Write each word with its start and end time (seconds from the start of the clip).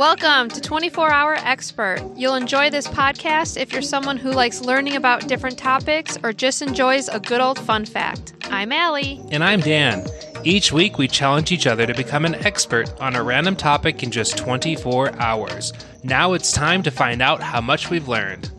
Welcome 0.00 0.48
to 0.48 0.62
24 0.62 1.12
Hour 1.12 1.34
Expert. 1.34 2.02
You'll 2.16 2.34
enjoy 2.34 2.70
this 2.70 2.88
podcast 2.88 3.60
if 3.60 3.70
you're 3.70 3.82
someone 3.82 4.16
who 4.16 4.30
likes 4.32 4.62
learning 4.62 4.96
about 4.96 5.28
different 5.28 5.58
topics 5.58 6.16
or 6.22 6.32
just 6.32 6.62
enjoys 6.62 7.08
a 7.08 7.20
good 7.20 7.42
old 7.42 7.58
fun 7.58 7.84
fact. 7.84 8.32
I'm 8.44 8.72
Allie. 8.72 9.20
And 9.30 9.44
I'm 9.44 9.60
Dan. 9.60 10.06
Each 10.42 10.72
week, 10.72 10.96
we 10.96 11.06
challenge 11.06 11.52
each 11.52 11.66
other 11.66 11.86
to 11.86 11.92
become 11.92 12.24
an 12.24 12.34
expert 12.36 12.98
on 12.98 13.14
a 13.14 13.22
random 13.22 13.56
topic 13.56 14.02
in 14.02 14.10
just 14.10 14.38
24 14.38 15.20
hours. 15.20 15.74
Now 16.02 16.32
it's 16.32 16.50
time 16.50 16.82
to 16.84 16.90
find 16.90 17.20
out 17.20 17.42
how 17.42 17.60
much 17.60 17.90
we've 17.90 18.08
learned. 18.08 18.50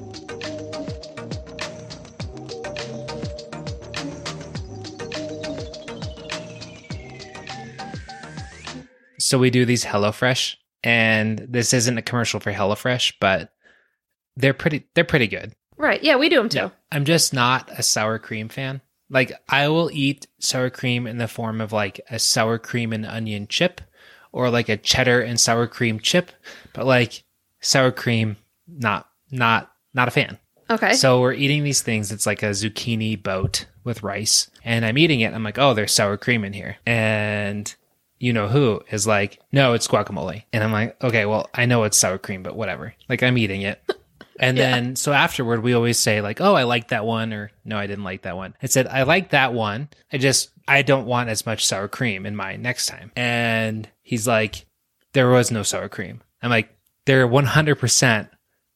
So 9.18 9.40
we 9.40 9.50
do 9.50 9.66
these 9.66 9.86
HelloFresh, 9.86 10.58
and 10.84 11.40
this 11.40 11.74
isn't 11.74 11.98
a 11.98 12.02
commercial 12.02 12.40
for 12.40 12.52
HelloFresh, 12.52 13.14
but 13.20 13.54
they're 14.36 14.54
pretty 14.54 14.86
they're 14.94 15.04
pretty 15.04 15.28
good. 15.28 15.54
Right. 15.78 16.02
Yeah, 16.04 16.16
we 16.16 16.30
do 16.30 16.38
them 16.38 16.50
too. 16.50 16.72
I'm 16.92 17.06
just 17.06 17.34
not 17.34 17.70
a 17.72 17.84
sour 17.84 18.20
cream 18.20 18.50
fan. 18.50 18.82
Like 19.10 19.34
I 19.50 19.68
will 19.68 19.90
eat 19.92 20.28
sour 20.40 20.70
cream 20.70 21.08
in 21.08 21.18
the 21.18 21.28
form 21.28 21.60
of 21.60 21.74
like 21.74 22.00
a 22.10 22.20
sour 22.20 22.58
cream 22.58 22.94
and 22.94 23.06
onion 23.06 23.48
chip 23.48 23.82
or 24.32 24.50
like 24.50 24.70
a 24.70 24.78
cheddar 24.78 25.22
and 25.22 25.40
sour 25.40 25.68
cream 25.68 26.00
chip, 26.00 26.32
but 26.74 26.86
like 26.86 27.24
sour 27.60 27.92
cream 27.92 28.38
not 28.68 29.10
not 29.32 29.72
not 29.94 30.08
a 30.08 30.12
fan. 30.12 30.38
Okay. 30.70 30.94
So 30.94 31.20
we're 31.20 31.34
eating 31.34 31.64
these 31.64 31.82
things. 31.82 32.12
It's 32.12 32.26
like 32.26 32.44
a 32.44 32.52
zucchini 32.52 33.22
boat 33.22 33.66
with 33.84 34.04
rice, 34.04 34.50
and 34.64 34.86
I'm 34.86 34.98
eating 34.98 35.20
it. 35.20 35.34
I'm 35.34 35.44
like, 35.44 35.58
oh, 35.58 35.74
there's 35.74 35.94
sour 35.94 36.16
cream 36.16 36.46
in 36.46 36.54
here, 36.54 36.78
and 36.86 37.74
you 38.22 38.34
know 38.34 38.48
who 38.48 38.82
is 38.92 39.06
like, 39.08 39.40
no, 39.52 39.74
it's 39.74 39.88
guacamole, 39.88 40.44
and 40.54 40.64
I'm 40.64 40.72
like, 40.72 41.02
okay, 41.04 41.26
well, 41.26 41.50
I 41.54 41.66
know 41.66 41.84
it's 41.84 41.98
sour 41.98 42.18
cream, 42.18 42.44
but 42.44 42.56
whatever. 42.56 42.94
Like 43.10 43.24
I'm 43.24 43.38
eating 43.38 43.62
it. 43.64 43.82
And 44.40 44.58
Yeah. 44.58 44.72
then, 44.72 44.96
so 44.96 45.14
afterward, 45.14 45.62
we 45.62 45.74
always 45.74 46.00
say 46.00 46.20
like, 46.22 46.42
"Oh, 46.42 46.56
I 46.56 46.64
like 46.64 46.88
that 46.88 47.06
one," 47.06 47.32
or 47.32 47.52
"No, 47.64 47.78
I 47.78 47.86
didn't 47.86 48.06
like 48.06 48.24
that 48.24 48.36
one." 48.36 48.56
I 48.64 48.66
said, 48.68 48.88
"I 48.88 49.04
like 49.04 49.32
that 49.32 49.54
one. 49.54 49.90
I 50.12 50.18
just 50.18 50.50
I 50.68 50.82
don't 50.82 51.06
want 51.06 51.30
as 51.30 51.46
much 51.46 51.64
sour 51.68 51.88
cream 51.88 52.26
in 52.26 52.36
mine 52.36 52.64
next 52.64 52.88
time." 52.88 53.12
And 53.16 53.88
he's 54.02 54.28
like, 54.28 54.66
"There 55.14 55.30
was 55.30 55.52
no 55.52 55.62
sour 55.62 55.90
cream." 55.90 56.22
I'm 56.42 56.50
like, 56.50 56.70
"There 57.06 57.28
100% 57.28 58.30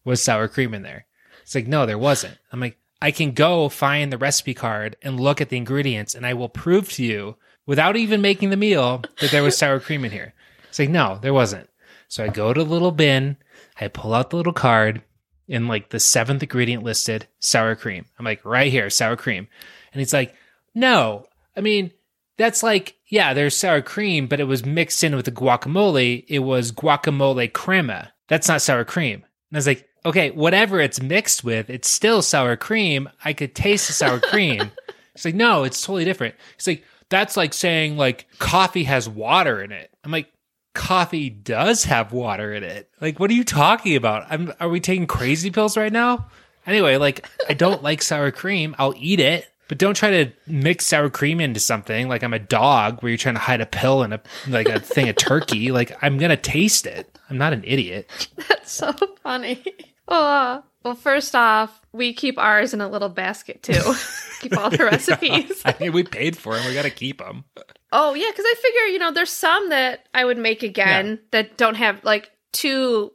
was 0.03 0.21
sour 0.21 0.47
cream 0.47 0.75
in 0.75 0.83
there." 0.83 1.07
It's 1.41 1.55
like, 1.55 1.67
"No, 1.67 1.88
there 1.88 1.97
wasn't." 1.97 2.38
I'm 2.51 2.59
like, 2.59 2.77
"I 3.01 3.09
can 3.09 3.31
go 3.31 3.67
find 3.69 4.11
the 4.11 4.19
recipe 4.19 4.53
card 4.53 4.97
and 5.01 5.19
look 5.19 5.41
at 5.41 5.49
the 5.49 5.57
ingredients, 5.57 6.13
and 6.13 6.27
I 6.27 6.35
will 6.35 6.49
prove 6.49 6.91
to 6.93 7.03
you 7.03 7.38
without 7.66 7.95
even 7.95 8.21
making 8.21 8.49
the 8.49 8.58
meal 8.58 9.03
that 9.19 9.31
there 9.31 9.44
was 9.44 9.58
sour 9.58 9.80
cream 9.80 10.05
in 10.05 10.11
here." 10.11 10.33
It's 10.69 10.80
like, 10.80 10.89
"No, 10.89 11.19
there 11.21 11.33
wasn't." 11.33 11.69
So 12.07 12.23
I 12.23 12.27
go 12.27 12.53
to 12.53 12.63
the 12.63 12.69
little 12.69 12.91
bin, 12.91 13.38
I 13.80 13.88
pull 13.88 14.13
out 14.13 14.30
the 14.30 14.38
little 14.38 14.53
card 14.53 15.02
in 15.47 15.67
like 15.67 15.89
the 15.89 15.99
seventh 15.99 16.44
ingredient 16.44 16.83
listed 16.83 17.27
sour 17.39 17.75
cream. 17.75 18.05
I'm 18.17 18.25
like, 18.25 18.44
right 18.45 18.72
here, 18.72 18.89
sour 18.89 19.16
cream. 19.16 19.47
And 19.94 19.99
he's 19.99 20.13
like, 20.13 20.33
no, 20.73 21.25
I 21.55 21.61
mean, 21.61 21.91
that's 22.38 22.63
like, 22.63 22.95
yeah, 23.07 23.33
there's 23.33 23.55
sour 23.55 23.81
cream, 23.81 24.27
but 24.27 24.39
it 24.39 24.45
was 24.45 24.66
mixed 24.66 25.03
in 25.03 25.16
with 25.16 25.25
the 25.25 25.31
guacamole. 25.31 26.25
It 26.27 26.39
was 26.39 26.72
guacamole 26.72 27.53
crema. 27.53 28.11
That's 28.27 28.47
not 28.47 28.61
sour 28.61 28.83
cream. 28.83 29.16
And 29.16 29.55
I 29.55 29.57
was 29.57 29.67
like, 29.67 29.88
okay, 30.05 30.31
whatever 30.31 30.79
it's 30.79 31.02
mixed 31.02 31.44
with, 31.44 31.69
it's 31.69 31.89
still 31.89 32.22
sour 32.22 32.55
cream. 32.55 33.09
I 33.23 33.33
could 33.33 33.55
taste 33.55 33.88
the 33.88 33.94
sour 33.94 34.19
cream. 34.19 34.72
It's 35.16 35.23
like, 35.23 35.33
no, 35.33 35.63
it's 35.63 35.81
totally 35.81 36.03
different. 36.03 36.35
It's 36.55 36.67
like, 36.67 36.83
that's 37.16 37.38
like 37.38 37.53
saying 37.53 37.97
like 37.97 38.27
coffee 38.39 38.83
has 38.83 39.08
water 39.08 39.63
in 39.63 39.71
it. 39.71 39.89
I'm 40.03 40.11
like, 40.11 40.31
coffee 40.73 41.30
does 41.30 41.85
have 41.85 42.11
water 42.11 42.53
in 42.53 42.63
it. 42.63 42.89
Like, 43.02 43.19
what 43.19 43.31
are 43.31 43.33
you 43.33 43.44
talking 43.45 43.95
about? 43.95 44.27
I'm, 44.30 44.53
are 44.59 44.69
we 44.69 44.80
taking 44.80 45.07
crazy 45.07 45.50
pills 45.50 45.78
right 45.78 45.91
now? 45.91 46.28
Anyway, 46.67 46.97
like, 46.97 47.28
I 47.47 47.53
don't 47.53 47.81
like 47.81 48.01
sour 48.01 48.31
cream. 48.31 48.75
I'll 48.78 48.94
eat 48.97 49.19
it, 49.19 49.47
but 49.67 49.78
don't 49.78 49.95
try 49.95 50.09
to 50.12 50.31
mix 50.45 50.85
sour 50.85 51.09
cream 51.09 51.39
into 51.39 51.59
something 51.59 52.07
like 52.07 52.23
I'm 52.23 52.34
a 52.34 52.39
dog 52.39 53.01
where 53.01 53.09
you're 53.09 53.18
trying 53.18 53.35
to 53.35 53.41
hide 53.41 53.62
a 53.62 53.66
pill 53.66 54.03
in 54.03 54.13
a 54.13 54.22
like 54.47 54.68
a 54.68 54.79
thing 54.79 55.09
of 55.09 55.16
turkey. 55.16 55.72
Like, 55.72 55.97
I'm 56.03 56.18
gonna 56.18 56.38
taste 56.38 56.85
it. 56.85 57.18
I'm 57.29 57.38
not 57.38 57.53
an 57.53 57.63
idiot. 57.66 58.09
That's 58.50 58.72
so 58.72 58.94
funny. 59.23 59.63
Oh, 60.07 60.63
well, 60.83 60.95
first 60.95 61.35
off, 61.35 61.81
we 61.93 62.13
keep 62.13 62.38
ours 62.38 62.73
in 62.73 62.81
a 62.81 62.88
little 62.88 63.09
basket 63.09 63.63
too. 63.63 63.81
keep 64.41 64.57
all 64.57 64.69
the 64.69 64.85
recipes. 64.85 65.61
I 65.66 65.75
mean, 65.79 65.93
we 65.93 66.03
paid 66.03 66.38
for 66.38 66.55
them. 66.55 66.66
We 66.67 66.73
gotta 66.73 66.91
keep 66.91 67.17
them. 67.17 67.45
Oh 67.91 68.13
yeah, 68.13 68.29
because 68.29 68.45
I 68.45 68.53
figure 68.61 68.81
you 68.94 68.99
know 68.99 69.11
there's 69.11 69.31
some 69.31 69.69
that 69.69 70.07
I 70.13 70.25
would 70.25 70.38
make 70.38 70.63
again 70.63 71.19
that 71.31 71.57
don't 71.57 71.75
have 71.75 72.03
like 72.03 72.31
two 72.51 73.11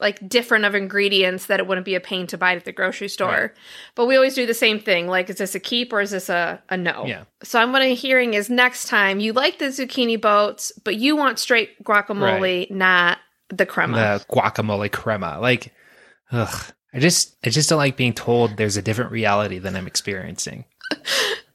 like 0.00 0.26
different 0.26 0.64
of 0.64 0.74
ingredients 0.74 1.46
that 1.46 1.60
it 1.60 1.66
wouldn't 1.66 1.84
be 1.84 1.94
a 1.94 2.00
pain 2.00 2.26
to 2.28 2.38
buy 2.38 2.56
at 2.56 2.64
the 2.64 2.72
grocery 2.72 3.08
store. 3.08 3.28
Right. 3.28 3.50
But 3.94 4.06
we 4.06 4.16
always 4.16 4.34
do 4.34 4.46
the 4.46 4.54
same 4.54 4.80
thing. 4.80 5.06
Like, 5.06 5.28
is 5.28 5.36
this 5.36 5.54
a 5.54 5.60
keep 5.60 5.92
or 5.92 6.00
is 6.00 6.10
this 6.10 6.28
a, 6.28 6.62
a 6.70 6.76
no? 6.76 7.04
Yeah. 7.06 7.24
So 7.42 7.60
I'm 7.60 7.72
what 7.72 7.82
I'm 7.82 7.94
hearing 7.94 8.34
is 8.34 8.48
next 8.48 8.88
time 8.88 9.20
you 9.20 9.32
like 9.32 9.58
the 9.58 9.66
zucchini 9.66 10.18
boats, 10.20 10.72
but 10.84 10.96
you 10.96 11.16
want 11.16 11.38
straight 11.38 11.84
guacamole, 11.84 12.70
not 12.70 13.18
the 13.50 13.66
crema. 13.66 14.20
The 14.26 14.34
guacamole 14.34 14.90
crema. 14.90 15.38
Like, 15.38 15.72
ugh. 16.32 16.72
I 16.92 16.98
just, 16.98 17.36
I 17.44 17.50
just 17.50 17.68
don't 17.68 17.78
like 17.78 17.96
being 17.96 18.12
told 18.14 18.56
there's 18.56 18.76
a 18.76 18.82
different 18.82 19.12
reality 19.12 19.58
than 19.58 19.76
I'm 19.76 19.86
experiencing. 19.86 20.64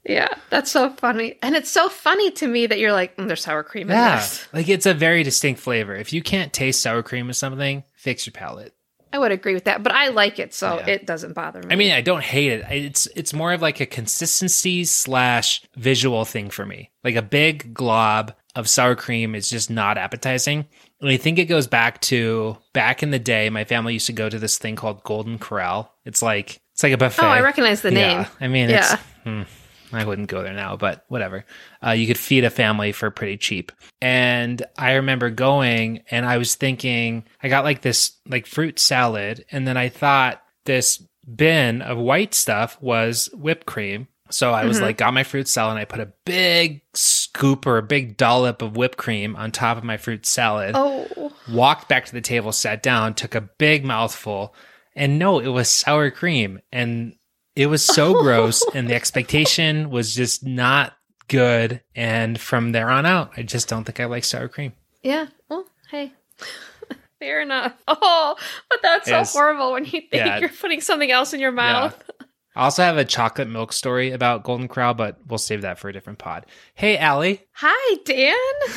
yeah, 0.05 0.29
that's 0.49 0.71
so 0.71 0.91
funny, 0.91 1.37
and 1.41 1.55
it's 1.55 1.69
so 1.71 1.89
funny 1.89 2.31
to 2.31 2.47
me 2.47 2.67
that 2.67 2.79
you're 2.79 2.93
like, 2.93 3.17
mm, 3.17 3.27
there's 3.27 3.41
sour 3.43 3.63
cream 3.63 3.89
in 3.89 3.97
Yeah, 3.97 4.17
this. 4.17 4.47
like 4.53 4.69
it's 4.69 4.85
a 4.85 4.93
very 4.93 5.23
distinct 5.23 5.59
flavor. 5.59 5.95
If 5.95 6.13
you 6.13 6.21
can't 6.21 6.53
taste 6.53 6.81
sour 6.81 7.03
cream 7.03 7.27
or 7.29 7.33
something, 7.33 7.83
fix 7.95 8.25
your 8.25 8.31
palate. 8.33 8.73
I 9.11 9.17
would 9.17 9.31
agree 9.31 9.53
with 9.53 9.63
that, 9.65 9.81
but 9.81 9.93
I 9.93 10.09
like 10.09 10.39
it, 10.39 10.53
so 10.53 10.77
Yeah. 10.77 10.87
it 10.87 11.05
doesn't 11.07 11.33
bother 11.33 11.59
me. 11.61 11.67
I 11.71 11.75
mean, 11.75 11.91
I 11.93 12.01
don't 12.01 12.23
hate 12.23 12.51
it. 12.51 12.65
It's 12.69 13.07
it's 13.15 13.33
more 13.33 13.53
of 13.53 13.61
like 13.61 13.79
a 13.79 13.85
consistency 13.85 14.83
slash 14.85 15.61
visual 15.75 16.25
thing 16.25 16.49
for 16.49 16.65
me. 16.65 16.91
Like 17.03 17.15
a 17.15 17.21
big 17.21 17.73
glob 17.73 18.33
of 18.55 18.67
sour 18.69 18.95
cream 18.95 19.33
is 19.35 19.49
just 19.49 19.69
not 19.69 19.97
appetizing. 19.97 20.65
And 21.05 21.13
I 21.13 21.17
think 21.17 21.37
it 21.39 21.45
goes 21.45 21.67
back 21.67 22.01
to 22.01 22.57
back 22.73 23.03
in 23.03 23.11
the 23.11 23.19
day. 23.19 23.49
My 23.49 23.63
family 23.63 23.93
used 23.93 24.07
to 24.07 24.13
go 24.13 24.27
to 24.27 24.39
this 24.39 24.57
thing 24.57 24.75
called 24.75 25.03
Golden 25.03 25.37
Corral. 25.37 25.91
It's 26.03 26.21
like 26.21 26.59
it's 26.73 26.83
like 26.83 26.93
a 26.93 26.97
buffet. 26.97 27.23
oh, 27.23 27.27
I 27.29 27.41
recognize 27.41 27.81
the 27.81 27.91
name. 27.91 28.21
Yeah, 28.21 28.27
I 28.41 28.47
mean, 28.47 28.69
Yeah. 28.69 28.93
it's, 28.93 29.01
hmm, 29.23 29.41
I 29.95 30.03
wouldn't 30.03 30.27
go 30.29 30.41
there 30.41 30.53
now, 30.53 30.75
but 30.75 31.05
whatever. 31.07 31.45
Uh, 31.85 31.91
you 31.91 32.07
could 32.07 32.17
feed 32.17 32.43
a 32.43 32.49
family 32.49 32.91
for 32.91 33.11
pretty 33.11 33.37
cheap. 33.37 33.71
And 34.01 34.61
I 34.77 34.93
remember 34.93 35.29
going 35.29 36.01
and 36.11 36.25
I 36.25 36.37
was 36.37 36.55
thinking, 36.55 37.23
I 37.41 37.47
got 37.49 37.63
like 37.63 37.81
this 37.81 38.13
like 38.27 38.45
fruit 38.47 38.79
salad. 38.79 39.45
And 39.51 39.67
then 39.67 39.77
I 39.77 39.89
thought 39.89 40.41
this 40.65 41.01
bin 41.33 41.81
of 41.81 41.97
white 41.97 42.33
stuff 42.33 42.77
was 42.81 43.29
whipped 43.33 43.65
cream. 43.67 44.07
So 44.31 44.51
I 44.51 44.65
was 44.65 44.79
Mhm. 44.79 44.81
like, 44.81 44.97
got 44.97 45.13
my 45.13 45.23
fruit 45.23 45.47
salad 45.47 45.73
and 45.73 45.79
I 45.79 45.85
put 45.85 45.99
a 45.99 46.11
big 46.25 46.81
scoop 47.35 47.65
or 47.67 47.77
a 47.77 47.83
big 47.83 48.15
dollop 48.17 48.61
of 48.61 48.75
whipped 48.77 48.97
cream 48.97 49.35
on 49.35 49.51
top 49.51 49.77
of 49.77 49.83
my 49.83 49.97
fruit 49.97 50.25
salad 50.25 50.71
Oh, 50.75 51.31
walked 51.49 51.89
back 51.89 52.05
to 52.05 52.13
the 52.13 52.21
table, 52.21 52.51
sat 52.51 52.81
down, 52.81 53.13
took 53.13 53.35
a 53.35 53.41
big 53.41 53.83
mouthful, 53.83 54.55
and 54.95 55.19
no, 55.19 55.39
it 55.39 55.47
was 55.49 55.69
sour 55.69 56.09
cream. 56.11 56.59
And 56.71 57.15
it 57.55 57.67
was 57.67 57.83
so 57.83 58.13
gross. 58.21 58.63
And 58.73 58.89
the 58.89 58.95
expectation 58.95 59.89
was 59.89 60.15
just 60.15 60.45
not 60.45 60.93
good. 61.27 61.81
And 61.93 62.39
from 62.39 62.71
there 62.71 62.89
on 62.89 63.05
out, 63.05 63.31
I 63.37 63.43
just 63.43 63.67
don't 63.67 63.83
think 63.83 63.99
I 63.99 64.05
like 64.05 64.23
sour 64.23 64.47
cream. 64.47 64.73
yeah. 65.03 65.27
Well, 65.49 65.65
hey. 65.91 66.13
Fair 67.19 67.41
enough. 67.41 67.73
Oh, 67.87 68.35
but 68.69 68.79
that's 68.81 69.07
Yes. 69.09 69.31
so 69.33 69.39
horrible 69.39 69.71
when 69.73 69.85
you 69.85 69.91
think 69.91 70.07
Yeah. 70.13 70.37
you're 70.39 70.49
putting 70.49 70.81
something 70.81 71.11
else 71.11 71.33
in 71.33 71.39
your 71.39 71.51
mouth. 71.51 72.01
I 72.55 72.63
also 72.63 72.83
have 72.83 72.97
a 72.97 73.05
chocolate 73.05 73.49
milk 73.49 73.73
story 73.73 74.11
about 74.11 74.43
Golden 74.43 74.67
Corral, 74.67 74.93
but 74.93 75.17
we'll 75.27 75.37
save 75.37 75.61
that 75.63 75.77
for 75.77 75.89
a 75.89 75.93
different 75.93 76.19
pod. 76.19 76.45
Hey, 76.73 76.97
Allie, 76.97 77.41
Hi, 77.53 77.97
Dan. 78.05 78.35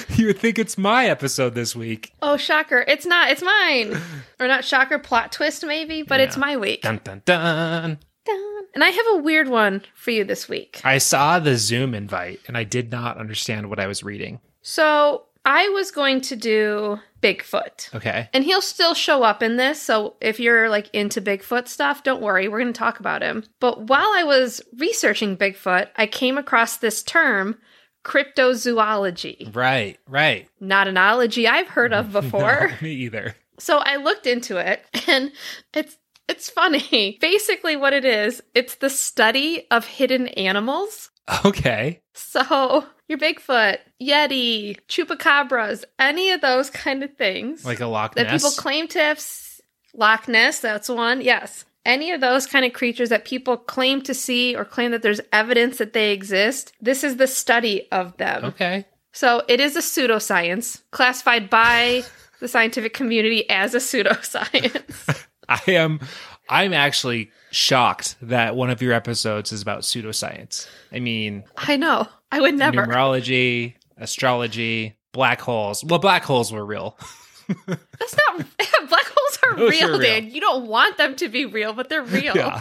you 0.17 0.27
would 0.27 0.39
think 0.39 0.59
it's 0.59 0.77
my 0.77 1.07
episode 1.07 1.55
this 1.55 1.77
week. 1.77 2.13
Oh, 2.21 2.37
shocker. 2.37 2.85
It's 2.89 3.07
not. 3.07 3.31
It's 3.31 3.43
mine. 3.43 4.01
or 4.41 4.49
not 4.49 4.65
shocker, 4.65 4.99
plot 4.99 5.31
twist 5.33 5.65
maybe, 5.65 6.03
but 6.03 6.21
it's 6.21 6.37
my 6.37 6.57
week. 6.57 6.83
Dun, 6.83 7.01
dun, 7.05 7.23
dun. 7.25 7.99
Dun. 8.25 8.65
And 8.75 8.85
I 8.85 8.89
have 8.91 9.07
a 9.13 9.19
weird 9.19 9.49
one 9.49 9.83
for 9.95 10.11
you 10.11 10.25
this 10.25 10.49
week. 10.49 10.81
I 10.85 10.99
saw 10.99 11.39
the 11.39 11.57
Zoom 11.57 11.95
invite 11.95 12.41
and 12.47 12.57
I 12.57 12.65
did 12.65 12.91
not 12.91 13.17
understand 13.17 13.71
what 13.71 13.81
I 13.81 13.87
was 13.87 14.03
reading. 14.03 14.41
So 14.61 15.25
I 15.45 15.69
was 15.71 15.91
going 15.91 16.21
to 16.23 16.37
do 16.37 16.99
Bigfoot. 17.23 17.95
Okay. 17.95 18.29
And 18.33 18.45
he'll 18.45 18.63
still 18.63 18.95
show 18.95 19.23
up 19.23 19.43
in 19.43 19.57
this. 19.57 19.83
So 19.83 20.15
if 20.21 20.39
you're 20.39 20.69
like 20.69 20.89
into 20.95 21.21
Bigfoot 21.21 21.69
stuff, 21.69 22.03
don't 22.03 22.23
worry. 22.23 22.49
We're 22.49 22.61
going 22.61 22.73
to 22.73 22.79
talk 22.79 23.01
about 23.01 23.23
him. 23.23 23.45
But 23.61 23.89
while 23.89 24.11
I 24.15 24.25
was 24.25 24.61
researching 24.77 25.37
Bigfoot, 25.37 25.89
I 25.97 26.07
came 26.07 26.39
across 26.39 26.77
this 26.77 27.03
term, 27.03 27.59
cryptozoology. 28.05 29.55
Right, 29.55 29.99
right. 30.07 30.49
Not 30.61 30.89
an 30.89 30.97
ology 30.97 31.47
I've 31.47 31.69
heard 31.69 31.93
of 31.93 32.13
before. 32.13 32.69
No, 32.69 32.75
me 32.81 32.93
either. 32.93 33.35
So 33.59 33.79
I 33.79 33.97
looked 33.97 34.27
into 34.27 34.57
it 34.59 34.85
and 35.09 35.33
it's 35.75 35.97
it's 36.29 36.51
funny. 36.51 37.19
Basically 37.21 37.77
what 37.77 37.93
it 37.93 38.05
is, 38.05 38.43
it's 38.55 38.77
the 38.77 38.91
study 38.91 39.67
of 39.71 39.87
hidden 39.87 40.29
animals. 40.29 41.11
Okay. 41.45 42.01
So, 42.15 42.87
your 43.09 43.19
Bigfoot, 43.19 43.79
Yeti, 44.03 44.79
Chupacabras, 44.89 45.85
any 45.99 46.31
of 46.31 46.41
those 46.41 46.71
kind 46.71 47.03
of 47.03 47.15
things 47.17 47.65
Like 47.65 47.81
a 47.81 47.87
Loch 47.87 48.17
Ness. 48.17 48.25
that 48.25 48.33
people 48.33 48.51
claim 48.51 48.89
to 48.89 48.99
have. 48.99 49.19
s- 49.19 49.61
Loch 49.95 50.29
Ness, 50.29 50.61
that's 50.61 50.89
one. 50.89 51.21
Yes. 51.21 51.65
Any 51.85 52.13
of 52.13 52.21
those 52.21 52.47
kind 52.47 52.65
of 52.65 52.73
creatures 52.73 53.09
that 53.09 53.25
people 53.25 53.57
claim 53.57 54.03
to 54.03 54.13
see 54.15 54.55
or 54.55 54.65
claim 54.65 54.91
that 54.91 55.03
there's 55.03 55.21
evidence 55.33 55.79
that 55.79 55.93
they 55.95 56.13
exist, 56.13 56.73
this 56.81 57.03
is 57.03 57.17
the 57.17 57.27
study 57.27 57.89
of 57.91 58.17
them. 58.19 58.45
okay. 58.47 58.85
So 59.13 59.43
it 59.49 59.59
is 59.61 59.75
a 59.75 59.81
pseudoscience 59.81 60.83
classified 60.91 61.49
by 61.51 62.05
the 62.41 62.47
scientific 62.49 62.93
community 62.95 63.49
as 63.51 63.75
a 63.75 63.79
pseudoscience. 63.79 65.18
I 65.67 65.73
am 65.73 66.01
I'm 66.49 66.73
actually 66.73 67.31
shocked 67.51 68.17
that 68.23 68.57
one 68.57 68.71
of 68.71 68.81
your 68.83 68.93
episodes 68.93 69.53
is 69.53 69.63
about 69.63 69.81
pseudoscience. 69.83 70.67
I 70.93 71.01
mean, 71.01 71.45
I 71.57 71.77
know. 71.77 72.07
I 72.31 72.41
would 72.41 72.55
never. 72.55 72.87
numerology, 72.87 73.75
astrology, 73.97 74.97
black 75.13 75.41
holes. 75.41 75.85
Well, 75.85 75.99
black 75.99 76.25
holes 76.25 76.53
were 76.53 76.65
real. 76.65 76.99
That's 77.67 78.17
not. 78.29 78.47
Black 78.89 79.07
holes 79.07 79.39
are 79.43 79.57
Those 79.57 79.71
real, 79.71 79.89
are 79.89 79.93
real. 79.93 80.01
Dan. 80.01 80.31
You 80.31 80.41
don't 80.41 80.67
want 80.67 80.97
them 80.99 81.17
to 81.17 81.29
be 81.29 81.47
real, 81.47 81.73
but 81.73 81.89
they're 81.89 82.03
real. 82.03 82.37
Yeah. 82.37 82.61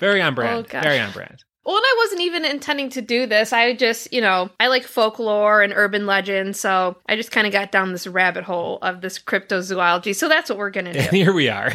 Very 0.00 0.20
on 0.20 0.32
Oh, 0.32 0.36
brand. 0.36 0.68
gosh. 0.68 0.82
Very 0.82 0.98
on 0.98 1.12
brand. 1.12 1.44
Well, 1.64 1.76
and 1.76 1.84
I 1.84 1.94
wasn't 1.98 2.22
even 2.22 2.44
intending 2.46 2.88
to 2.90 3.02
do 3.02 3.26
this. 3.26 3.52
I 3.52 3.74
just, 3.74 4.12
you 4.12 4.20
know, 4.22 4.48
I 4.58 4.68
like 4.68 4.84
folklore 4.84 5.60
and 5.62 5.72
urban 5.76 6.06
legends, 6.06 6.58
so 6.58 6.96
I 7.06 7.16
just 7.16 7.30
kind 7.30 7.46
of 7.46 7.52
got 7.52 7.70
down 7.70 7.92
this 7.92 8.06
rabbit 8.06 8.44
hole 8.44 8.78
of 8.80 9.02
this 9.02 9.18
cryptozoology. 9.18 10.14
So 10.16 10.28
that's 10.28 10.48
what 10.48 10.58
we're 10.58 10.70
going 10.70 10.86
to 10.86 10.98
And 10.98 11.10
do. 11.10 11.16
here 11.16 11.34
we 11.34 11.50
are. 11.50 11.72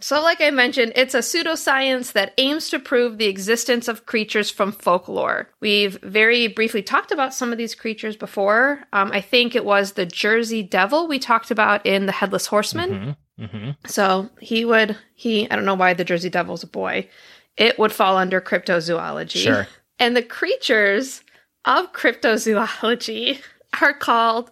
so, 0.00 0.20
like 0.22 0.40
I 0.42 0.50
mentioned, 0.50 0.92
it's 0.96 1.14
a 1.14 1.20
pseudoscience 1.20 2.12
that 2.12 2.34
aims 2.36 2.68
to 2.70 2.78
prove 2.78 3.16
the 3.16 3.26
existence 3.26 3.88
of 3.88 4.04
creatures 4.04 4.50
from 4.50 4.72
folklore. 4.72 5.48
We've 5.60 5.98
very 6.02 6.46
briefly 6.46 6.82
talked 6.82 7.10
about 7.10 7.32
some 7.34 7.50
of 7.52 7.58
these 7.58 7.74
creatures 7.74 8.16
before. 8.16 8.84
Um, 8.92 9.10
I 9.12 9.22
think 9.22 9.56
it 9.56 9.64
was 9.64 9.92
the 9.92 10.06
Jersey 10.06 10.62
Devil 10.62 11.08
we 11.08 11.18
talked 11.18 11.50
about 11.50 11.84
in 11.86 12.04
The 12.06 12.12
Headless 12.12 12.46
Horseman. 12.46 13.16
hmm 13.38 13.44
hmm 13.46 13.70
So 13.86 14.28
he 14.40 14.64
would 14.64 14.96
he 15.14 15.48
I 15.50 15.54
don't 15.56 15.64
know 15.64 15.74
why 15.74 15.94
the 15.94 16.04
Jersey 16.04 16.28
Devil's 16.28 16.64
a 16.64 16.66
boy. 16.66 17.08
It 17.58 17.78
would 17.78 17.92
fall 17.92 18.16
under 18.16 18.40
cryptozoology. 18.40 19.42
Sure. 19.42 19.68
And 19.98 20.16
the 20.16 20.22
creatures 20.22 21.22
of 21.64 21.92
cryptozoology 21.92 23.42
are 23.82 23.92
called 23.92 24.50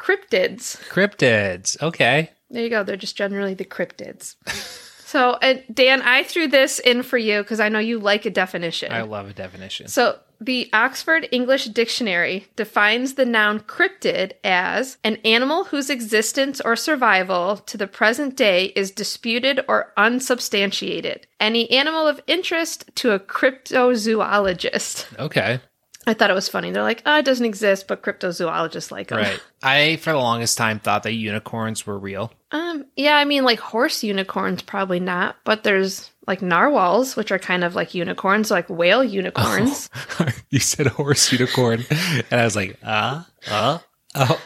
cryptids. 0.00 0.80
Cryptids. 0.88 1.80
Okay. 1.82 2.30
There 2.50 2.62
you 2.62 2.70
go. 2.70 2.84
They're 2.84 2.96
just 2.96 3.16
generally 3.16 3.54
the 3.54 3.64
cryptids. 3.64 4.36
so, 5.04 5.36
and 5.42 5.64
Dan, 5.72 6.00
I 6.02 6.22
threw 6.22 6.46
this 6.46 6.78
in 6.78 7.02
for 7.02 7.18
you 7.18 7.42
because 7.42 7.58
I 7.58 7.68
know 7.68 7.80
you 7.80 7.98
like 7.98 8.24
a 8.24 8.30
definition. 8.30 8.92
I 8.92 9.02
love 9.02 9.28
a 9.28 9.32
definition. 9.32 9.88
So, 9.88 10.18
the 10.44 10.68
Oxford 10.72 11.26
English 11.32 11.66
Dictionary 11.66 12.46
defines 12.54 13.14
the 13.14 13.24
noun 13.24 13.60
cryptid 13.60 14.32
as 14.44 14.98
an 15.02 15.16
animal 15.24 15.64
whose 15.64 15.88
existence 15.88 16.60
or 16.60 16.76
survival 16.76 17.56
to 17.56 17.78
the 17.78 17.86
present 17.86 18.36
day 18.36 18.66
is 18.76 18.90
disputed 18.90 19.60
or 19.68 19.92
unsubstantiated. 19.96 21.26
Any 21.40 21.70
animal 21.70 22.06
of 22.06 22.20
interest 22.26 22.90
to 22.96 23.12
a 23.12 23.18
cryptozoologist. 23.18 25.18
Okay. 25.18 25.60
I 26.06 26.12
thought 26.12 26.30
it 26.30 26.34
was 26.34 26.48
funny. 26.48 26.70
They're 26.70 26.82
like, 26.82 27.02
oh, 27.06 27.18
it 27.18 27.24
doesn't 27.24 27.46
exist, 27.46 27.88
but 27.88 28.02
cryptozoologists 28.02 28.90
like 28.90 29.08
them. 29.08 29.20
Right. 29.20 29.40
I, 29.62 29.96
for 29.96 30.12
the 30.12 30.18
longest 30.18 30.58
time, 30.58 30.78
thought 30.78 31.04
that 31.04 31.14
unicorns 31.14 31.86
were 31.86 31.98
real. 31.98 32.30
Um, 32.50 32.84
yeah, 32.94 33.16
I 33.16 33.24
mean, 33.24 33.44
like 33.44 33.58
horse 33.58 34.04
unicorns, 34.04 34.60
probably 34.60 35.00
not, 35.00 35.36
but 35.44 35.64
there's 35.64 36.10
like 36.26 36.42
narwhals, 36.42 37.16
which 37.16 37.30
are 37.32 37.38
kind 37.38 37.64
of 37.64 37.74
like 37.74 37.94
unicorns, 37.94 38.50
like 38.50 38.68
whale 38.68 39.04
unicorns. 39.04 39.90
you 40.50 40.58
said 40.58 40.86
horse 40.86 41.30
unicorn, 41.32 41.84
and 42.30 42.40
I 42.40 42.44
was 42.44 42.56
like, 42.56 42.78
uh, 42.82 43.22
uh, 43.50 43.78
oh, 44.14 44.40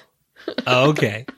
okay. 0.90 1.26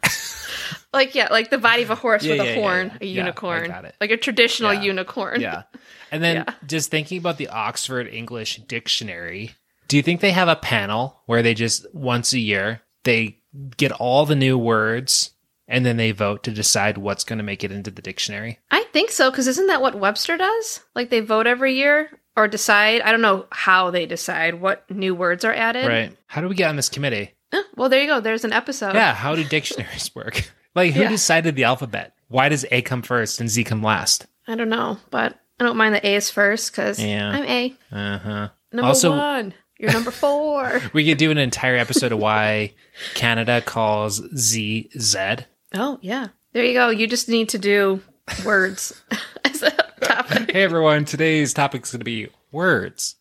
Like 0.92 1.14
yeah, 1.14 1.28
like 1.30 1.50
the 1.50 1.58
body 1.58 1.84
of 1.84 1.90
a 1.90 1.94
horse 1.94 2.24
Yeah, 2.24 2.32
with 2.32 2.46
yeah, 2.46 2.52
a 2.52 2.60
horn, 2.60 2.90
yeah. 2.94 2.98
a 3.00 3.06
unicorn, 3.06 3.92
like 4.00 4.10
a 4.10 4.16
traditional 4.16 4.74
unicorn. 4.74 5.40
Yeah. 5.40 5.62
And 6.10 6.20
then 6.20 6.44
just 6.66 6.90
thinking 6.90 7.18
about 7.18 7.38
the 7.38 7.48
Oxford 7.48 8.08
English 8.08 8.56
Dictionary, 8.66 9.52
do 9.86 9.96
you 9.96 10.02
think 10.02 10.20
they 10.20 10.32
have 10.32 10.48
a 10.48 10.56
panel 10.56 11.20
where 11.26 11.42
they 11.42 11.54
just 11.54 11.86
once 11.94 12.32
a 12.32 12.40
year 12.40 12.82
they 13.04 13.38
get 13.76 13.92
all 13.92 14.26
the 14.26 14.34
new 14.34 14.58
words 14.58 15.30
and 15.70 15.86
then 15.86 15.96
they 15.96 16.10
vote 16.12 16.42
to 16.44 16.50
decide 16.50 16.98
what's 16.98 17.24
going 17.24 17.38
to 17.38 17.42
make 17.44 17.64
it 17.64 17.72
into 17.72 17.90
the 17.90 18.02
dictionary? 18.02 18.58
I 18.70 18.84
think 18.92 19.10
so 19.10 19.30
because 19.30 19.46
isn't 19.48 19.68
that 19.68 19.80
what 19.80 19.94
Webster 19.98 20.36
does? 20.36 20.80
Like 20.94 21.08
they 21.08 21.20
vote 21.20 21.46
every 21.46 21.74
year 21.74 22.10
or 22.36 22.46
decide. 22.48 23.00
I 23.00 23.10
don't 23.12 23.22
know 23.22 23.46
how 23.50 23.90
they 23.90 24.04
decide 24.04 24.60
what 24.60 24.90
new 24.90 25.14
words 25.14 25.44
are 25.44 25.54
added. 25.54 25.86
Right. 25.86 26.16
How 26.26 26.40
do 26.42 26.48
we 26.48 26.54
get 26.54 26.68
on 26.68 26.76
this 26.76 26.88
committee? 26.90 27.32
Well, 27.76 27.88
there 27.88 28.00
you 28.02 28.06
go. 28.06 28.20
There's 28.20 28.44
an 28.44 28.52
episode. 28.52 28.94
Yeah, 28.94 29.14
how 29.14 29.34
do 29.34 29.42
dictionaries 29.44 30.12
work? 30.14 30.50
Like 30.74 30.92
who 30.92 31.00
Yeah. 31.02 31.08
decided 31.08 31.56
the 31.56 31.64
alphabet? 31.64 32.14
Why 32.28 32.48
does 32.48 32.64
A 32.70 32.82
come 32.82 33.02
first 33.02 33.40
and 33.40 33.48
Z 33.48 33.64
come 33.64 33.82
last? 33.82 34.26
I 34.46 34.54
don't 34.56 34.68
know, 34.68 34.98
but 35.10 35.38
I 35.58 35.64
don't 35.64 35.76
mind 35.76 35.94
the 35.94 36.06
A's 36.06 36.30
first 36.30 36.70
because 36.72 37.02
Yeah. 37.02 37.28
I'm 37.28 37.44
A. 37.44 37.74
Uh-huh. 37.92 38.48
Number 38.72 38.86
Also- 38.86 39.10
one. 39.10 39.54
You're 39.78 39.92
number 39.92 40.10
four. 40.12 40.80
We 40.92 41.06
could 41.08 41.16
do 41.16 41.30
an 41.30 41.38
entire 41.38 41.76
episode 41.76 42.12
of 42.12 42.18
why 42.18 42.74
Canada 43.14 43.62
calls 43.62 44.20
Z 44.36 44.90
Z. 44.98 45.18
oh 45.74 45.98
yeah. 46.02 46.28
There 46.52 46.64
you 46.64 46.72
go. 46.74 46.88
You 46.90 47.06
just 47.06 47.28
need 47.28 47.48
to 47.50 47.58
do 47.58 48.00
words 48.44 49.00
as 49.44 49.62
a 49.62 49.70
topic. 50.00 50.50
Hey 50.52 50.62
everyone, 50.62 51.04
today's 51.04 51.52
topic 51.54 51.84
is 51.84 51.92
going 51.92 52.00
to 52.00 52.04
be 52.04 52.28
words. 52.52 53.16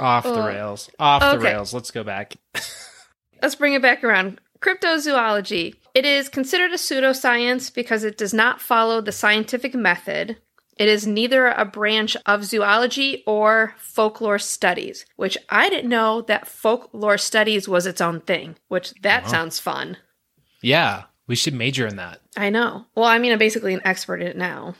Off 0.00 0.24
the 0.24 0.30
Oh. 0.34 0.46
rails. 0.46 0.90
Off 0.98 1.32
the 1.32 1.38
rails. 1.40 1.74
Let's 1.74 1.90
go 1.90 2.04
back. 2.04 2.34
Let's 3.42 3.54
bring 3.56 3.74
it 3.74 3.82
back 3.82 4.04
around. 4.04 4.40
Cryptozoology. 4.60 5.74
It 5.94 6.04
is 6.06 6.28
considered 6.28 6.70
a 6.70 6.76
pseudoscience 6.76 7.74
because 7.74 8.04
it 8.04 8.16
does 8.16 8.32
not 8.32 8.60
follow 8.60 9.00
the 9.00 9.12
scientific 9.12 9.74
method. 9.74 10.38
It 10.78 10.88
is 10.88 11.06
neither 11.06 11.48
a 11.48 11.64
branch 11.66 12.16
of 12.24 12.44
zoology 12.44 13.22
or 13.26 13.74
folklore 13.76 14.38
studies, 14.38 15.04
which 15.16 15.36
I 15.50 15.68
didn't 15.68 15.90
know 15.90 16.22
that 16.22 16.48
folklore 16.48 17.18
studies 17.18 17.68
was 17.68 17.86
its 17.86 18.00
own 18.00 18.20
thing, 18.22 18.56
which 18.68 18.92
that 19.02 19.24
Wow. 19.24 19.30
sounds 19.30 19.58
fun. 19.60 19.98
Yeah, 20.62 21.02
we 21.32 21.36
should 21.36 21.54
major 21.54 21.86
in 21.86 21.96
that. 21.96 22.20
I 22.36 22.50
know. 22.50 22.84
Well, 22.94 23.06
I 23.06 23.18
mean, 23.18 23.32
I'm 23.32 23.38
basically 23.38 23.72
an 23.72 23.80
expert 23.86 24.20
in 24.20 24.26
it 24.26 24.36
now. 24.36 24.74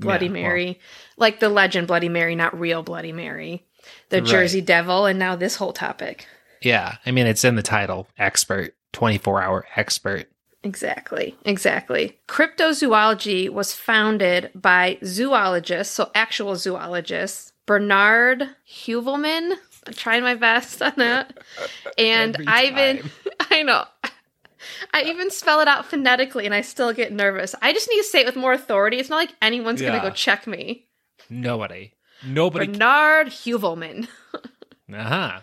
Bloody 0.00 0.26
Yeah, 0.26 0.32
well, 0.32 0.42
Mary. 0.42 0.80
like 1.16 1.38
the 1.38 1.48
legend 1.48 1.86
Bloody 1.86 2.08
Mary, 2.08 2.34
not 2.34 2.58
real 2.58 2.82
Bloody 2.82 3.12
Mary. 3.12 3.64
The 4.08 4.18
Right. 4.20 4.26
Jersey 4.28 4.60
Devil, 4.60 5.06
and 5.06 5.16
now 5.16 5.36
this 5.36 5.54
whole 5.54 5.72
topic. 5.72 6.26
yeah, 6.60 6.96
I 7.06 7.12
mean, 7.12 7.28
it's 7.28 7.44
in 7.44 7.54
the 7.54 7.62
title 7.62 8.08
expert, 8.18 8.74
24 8.94 9.40
hour 9.40 9.64
expert. 9.76 10.28
Exactly, 10.64 11.36
exactly. 11.44 12.18
Cryptozoology 12.26 13.48
was 13.48 13.72
founded 13.72 14.50
by 14.56 14.98
zoologists, 15.04 15.94
so 15.94 16.10
actual 16.16 16.56
zoologists, 16.56 17.52
Bernard 17.64 18.48
Huvelman. 18.68 19.52
I'm 19.86 19.92
trying 19.94 20.22
my 20.24 20.34
best 20.34 20.82
on 20.82 20.94
that. 20.96 21.38
And 21.98 22.36
Ivan. 22.48 23.08
I 23.50 23.62
know. 23.62 23.84
I 24.92 25.02
even 25.04 25.30
spell 25.30 25.60
it 25.60 25.68
out 25.68 25.86
phonetically 25.86 26.44
and 26.46 26.54
I 26.54 26.60
still 26.60 26.92
get 26.92 27.12
nervous. 27.12 27.54
I 27.62 27.72
just 27.72 27.88
need 27.90 27.98
to 27.98 28.04
say 28.04 28.20
it 28.20 28.26
with 28.26 28.36
more 28.36 28.52
authority. 28.52 28.98
It's 28.98 29.08
not 29.10 29.16
like 29.16 29.34
anyone's 29.42 29.80
going 29.80 29.94
to 29.94 30.00
go 30.08 30.10
check 30.14 30.46
me. 30.46 30.86
Nobody. 31.30 31.92
Nobody. 32.24 32.66
Bernard 32.66 33.28
Huvelman 33.28 34.08
Uh 34.92 35.02
huh. 35.04 35.40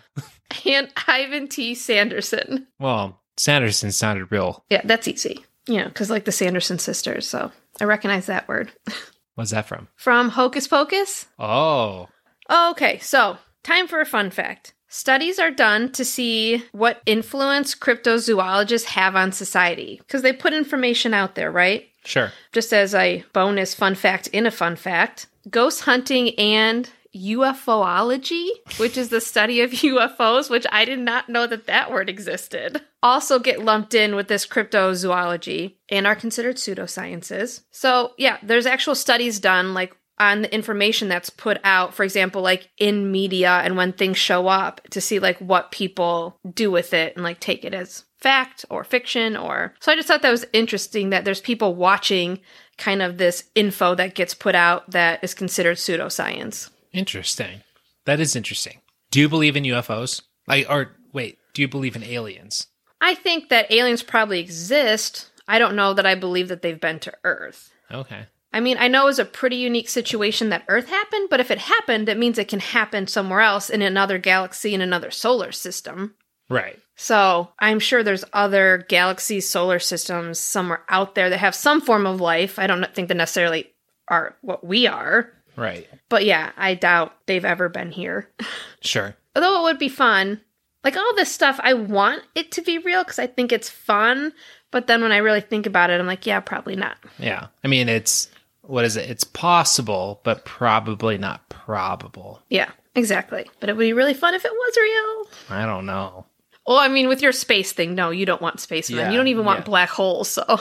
and 0.66 0.88
Ivan 1.08 1.48
T. 1.48 1.74
Sanderson. 1.74 2.66
Well, 2.78 3.20
Sanderson 3.36 3.90
sounded 3.92 4.30
real. 4.30 4.64
Yeah, 4.70 4.82
that's 4.84 5.08
easy. 5.08 5.44
Yeah, 5.66 5.88
because 5.88 6.08
like 6.10 6.24
the 6.24 6.32
Sanderson 6.32 6.78
sisters. 6.78 7.26
So 7.28 7.50
I 7.80 7.84
recognize 7.84 8.26
that 8.26 8.46
word. 8.48 8.70
What's 9.34 9.50
that 9.50 9.66
from? 9.66 9.88
From 9.96 10.28
Hocus 10.30 10.68
Pocus? 10.68 11.26
Oh, 11.38 12.08
Okay, 12.50 12.98
so 12.98 13.38
time 13.62 13.86
for 13.86 14.00
a 14.00 14.06
fun 14.06 14.30
fact. 14.30 14.74
Studies 14.92 15.38
are 15.38 15.52
done 15.52 15.92
to 15.92 16.04
see 16.04 16.64
what 16.72 17.00
influence 17.06 17.76
cryptozoologists 17.76 18.84
have 18.84 19.14
on 19.14 19.30
society 19.30 19.98
because 19.98 20.22
they 20.22 20.32
put 20.32 20.52
information 20.52 21.14
out 21.14 21.36
there, 21.36 21.50
right? 21.50 21.86
sure. 22.04 22.32
Just 22.52 22.72
as 22.72 22.94
a 22.94 23.24
bonus 23.32 23.74
fun 23.74 23.94
fact 23.94 24.26
in 24.28 24.46
a 24.46 24.50
fun 24.50 24.76
fact, 24.76 25.26
ghost 25.48 25.82
hunting 25.82 26.38
and 26.38 26.90
UFOlogy, 27.14 28.48
which 28.78 28.96
is 28.96 29.08
the 29.08 29.20
study 29.20 29.60
of 29.60 29.70
UFOs, 29.70 30.50
which 30.50 30.66
I 30.70 30.84
did 30.84 30.98
not 30.98 31.28
know 31.28 31.46
that 31.46 31.66
that 31.66 31.90
word 31.90 32.08
existed, 32.08 32.80
also 33.02 33.38
get 33.38 33.64
lumped 33.64 33.94
in 33.94 34.14
with 34.14 34.28
this 34.28 34.46
cryptozoology 34.46 35.74
and 35.88 36.06
are 36.06 36.14
considered 36.14 36.56
pseudosciences. 36.56 37.62
So, 37.70 38.12
yeah, 38.16 38.38
there's 38.42 38.66
actual 38.66 38.94
studies 38.94 39.40
done 39.40 39.74
like 39.74 39.96
on 40.20 40.42
the 40.42 40.54
information 40.54 41.08
that's 41.08 41.30
put 41.30 41.58
out, 41.64 41.94
for 41.94 42.04
example, 42.04 42.42
like 42.42 42.68
in 42.78 43.10
media 43.10 43.62
and 43.64 43.76
when 43.76 43.92
things 43.92 44.18
show 44.18 44.46
up 44.46 44.82
to 44.90 45.00
see 45.00 45.18
like 45.18 45.38
what 45.38 45.72
people 45.72 46.38
do 46.52 46.70
with 46.70 46.92
it 46.92 47.16
and 47.16 47.24
like 47.24 47.40
take 47.40 47.64
it 47.64 47.74
as 47.74 48.04
fact 48.18 48.66
or 48.68 48.84
fiction 48.84 49.34
or 49.34 49.72
so 49.80 49.90
I 49.90 49.96
just 49.96 50.06
thought 50.06 50.20
that 50.20 50.30
was 50.30 50.44
interesting 50.52 51.08
that 51.08 51.24
there's 51.24 51.40
people 51.40 51.74
watching 51.74 52.38
kind 52.76 53.00
of 53.00 53.16
this 53.16 53.44
info 53.54 53.94
that 53.94 54.14
gets 54.14 54.34
put 54.34 54.54
out 54.54 54.90
that 54.90 55.24
is 55.24 55.32
considered 55.32 55.78
pseudoscience. 55.78 56.68
Interesting. 56.92 57.62
That 58.04 58.20
is 58.20 58.36
interesting. 58.36 58.80
Do 59.10 59.20
you 59.20 59.28
believe 59.28 59.56
in 59.56 59.64
UFOs? 59.64 60.20
Like, 60.46 60.66
or 60.68 60.96
wait, 61.14 61.38
do 61.54 61.62
you 61.62 61.68
believe 61.68 61.96
in 61.96 62.04
aliens? 62.04 62.66
I 63.00 63.14
think 63.14 63.48
that 63.48 63.72
aliens 63.72 64.02
probably 64.02 64.40
exist. 64.40 65.30
I 65.48 65.58
don't 65.58 65.76
know 65.76 65.94
that 65.94 66.06
I 66.06 66.14
believe 66.14 66.48
that 66.48 66.60
they've 66.60 66.80
been 66.80 66.98
to 67.00 67.14
Earth. 67.24 67.72
Okay. 67.90 68.26
I 68.52 68.60
mean, 68.60 68.76
I 68.78 68.88
know 68.88 69.06
it's 69.06 69.18
a 69.18 69.24
pretty 69.24 69.56
unique 69.56 69.88
situation 69.88 70.48
that 70.48 70.64
Earth 70.68 70.88
happened, 70.88 71.28
but 71.30 71.40
if 71.40 71.50
it 71.50 71.58
happened, 71.58 72.08
it 72.08 72.18
means 72.18 72.36
it 72.38 72.48
can 72.48 72.60
happen 72.60 73.06
somewhere 73.06 73.40
else 73.40 73.70
in 73.70 73.80
another 73.80 74.18
galaxy 74.18 74.74
in 74.74 74.80
another 74.80 75.10
solar 75.10 75.52
system. 75.52 76.14
Right. 76.48 76.78
So 76.96 77.52
I'm 77.60 77.78
sure 77.78 78.02
there's 78.02 78.24
other 78.32 78.84
galaxies, 78.88 79.48
solar 79.48 79.78
systems 79.78 80.38
somewhere 80.40 80.82
out 80.88 81.14
there 81.14 81.30
that 81.30 81.38
have 81.38 81.54
some 81.54 81.80
form 81.80 82.06
of 82.06 82.20
life. 82.20 82.58
I 82.58 82.66
don't 82.66 82.84
think 82.94 83.08
they 83.08 83.14
necessarily 83.14 83.72
are 84.08 84.36
what 84.42 84.66
we 84.66 84.86
are. 84.86 85.32
Right. 85.56 85.88
But 86.08 86.24
yeah, 86.24 86.50
I 86.56 86.74
doubt 86.74 87.16
they've 87.26 87.44
ever 87.44 87.68
been 87.68 87.92
here. 87.92 88.28
Sure. 88.82 89.14
Although 89.36 89.60
it 89.60 89.62
would 89.64 89.78
be 89.78 89.90
fun. 89.90 90.40
Like 90.82 90.96
all 90.96 91.14
this 91.14 91.30
stuff, 91.30 91.60
I 91.62 91.74
want 91.74 92.22
it 92.34 92.50
to 92.52 92.62
be 92.62 92.78
real 92.78 93.04
because 93.04 93.18
I 93.18 93.26
think 93.26 93.52
it's 93.52 93.68
fun. 93.68 94.32
But 94.70 94.86
then 94.86 95.02
when 95.02 95.12
I 95.12 95.18
really 95.18 95.42
think 95.42 95.66
about 95.66 95.90
it, 95.90 96.00
I'm 96.00 96.06
like, 96.06 96.24
yeah, 96.24 96.40
probably 96.40 96.76
not. 96.76 96.96
Yeah. 97.18 97.48
I 97.62 97.68
mean, 97.68 97.90
it's 97.90 98.30
what 98.70 98.84
is 98.84 98.96
it? 98.96 99.10
It's 99.10 99.24
possible, 99.24 100.20
but 100.24 100.44
probably 100.44 101.18
not 101.18 101.48
probable. 101.48 102.42
Yeah, 102.48 102.70
exactly. 102.94 103.48
But 103.58 103.68
it 103.68 103.76
would 103.76 103.82
be 103.82 103.92
really 103.92 104.14
fun 104.14 104.34
if 104.34 104.44
it 104.44 104.52
was 104.52 104.76
real. 104.76 105.56
I 105.56 105.66
don't 105.66 105.86
know. 105.86 106.26
Well, 106.66 106.78
I 106.78 106.88
mean, 106.88 107.08
with 107.08 107.22
your 107.22 107.32
space 107.32 107.72
thing, 107.72 107.94
no, 107.94 108.10
you 108.10 108.26
don't 108.26 108.42
want 108.42 108.60
spacemen. 108.60 109.00
Yeah, 109.00 109.10
you 109.10 109.16
don't 109.16 109.28
even 109.28 109.44
want 109.44 109.60
yeah. 109.60 109.64
black 109.64 109.88
holes. 109.88 110.28
So 110.28 110.44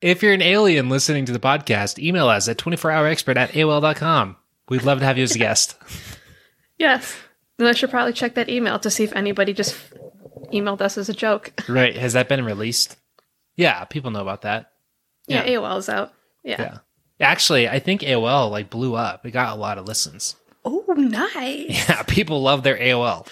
If 0.00 0.22
you're 0.22 0.32
an 0.32 0.42
alien 0.42 0.88
listening 0.88 1.26
to 1.26 1.32
the 1.32 1.38
podcast, 1.38 1.98
email 1.98 2.28
us 2.28 2.48
at 2.48 2.56
24hourexpert 2.56 3.36
at 3.36 3.50
AOL.com. 3.52 4.36
We'd 4.68 4.84
love 4.84 5.00
to 5.00 5.04
have 5.04 5.18
you 5.18 5.24
as 5.24 5.34
a 5.34 5.38
guest. 5.38 5.76
yes, 6.78 7.14
then 7.58 7.68
I 7.68 7.72
should 7.72 7.90
probably 7.90 8.14
check 8.14 8.34
that 8.34 8.48
email 8.48 8.78
to 8.78 8.90
see 8.90 9.04
if 9.04 9.12
anybody 9.14 9.52
just 9.52 9.76
emailed 10.52 10.80
us 10.80 10.96
as 10.96 11.08
a 11.08 11.14
joke. 11.14 11.52
right. 11.68 11.94
Has 11.96 12.14
that 12.14 12.28
been 12.28 12.44
released? 12.44 12.96
Yeah, 13.54 13.84
people 13.84 14.10
know 14.10 14.22
about 14.22 14.42
that. 14.42 14.71
Yeah, 15.26 15.44
Yeah. 15.44 15.56
AOL 15.58 15.78
is 15.78 15.88
out. 15.88 16.12
Yeah. 16.44 16.60
Yeah. 16.60 16.78
Actually, 17.20 17.68
I 17.68 17.78
think 17.78 18.00
AOL 18.02 18.50
like 18.50 18.68
blew 18.70 18.94
up. 18.96 19.24
It 19.24 19.30
got 19.30 19.56
a 19.56 19.60
lot 19.60 19.78
of 19.78 19.86
listens. 19.86 20.36
Oh, 20.64 20.84
nice. 20.96 21.66
Yeah, 21.88 22.02
people 22.02 22.42
love 22.42 22.62
their 22.62 22.76
AOL. 22.76 23.26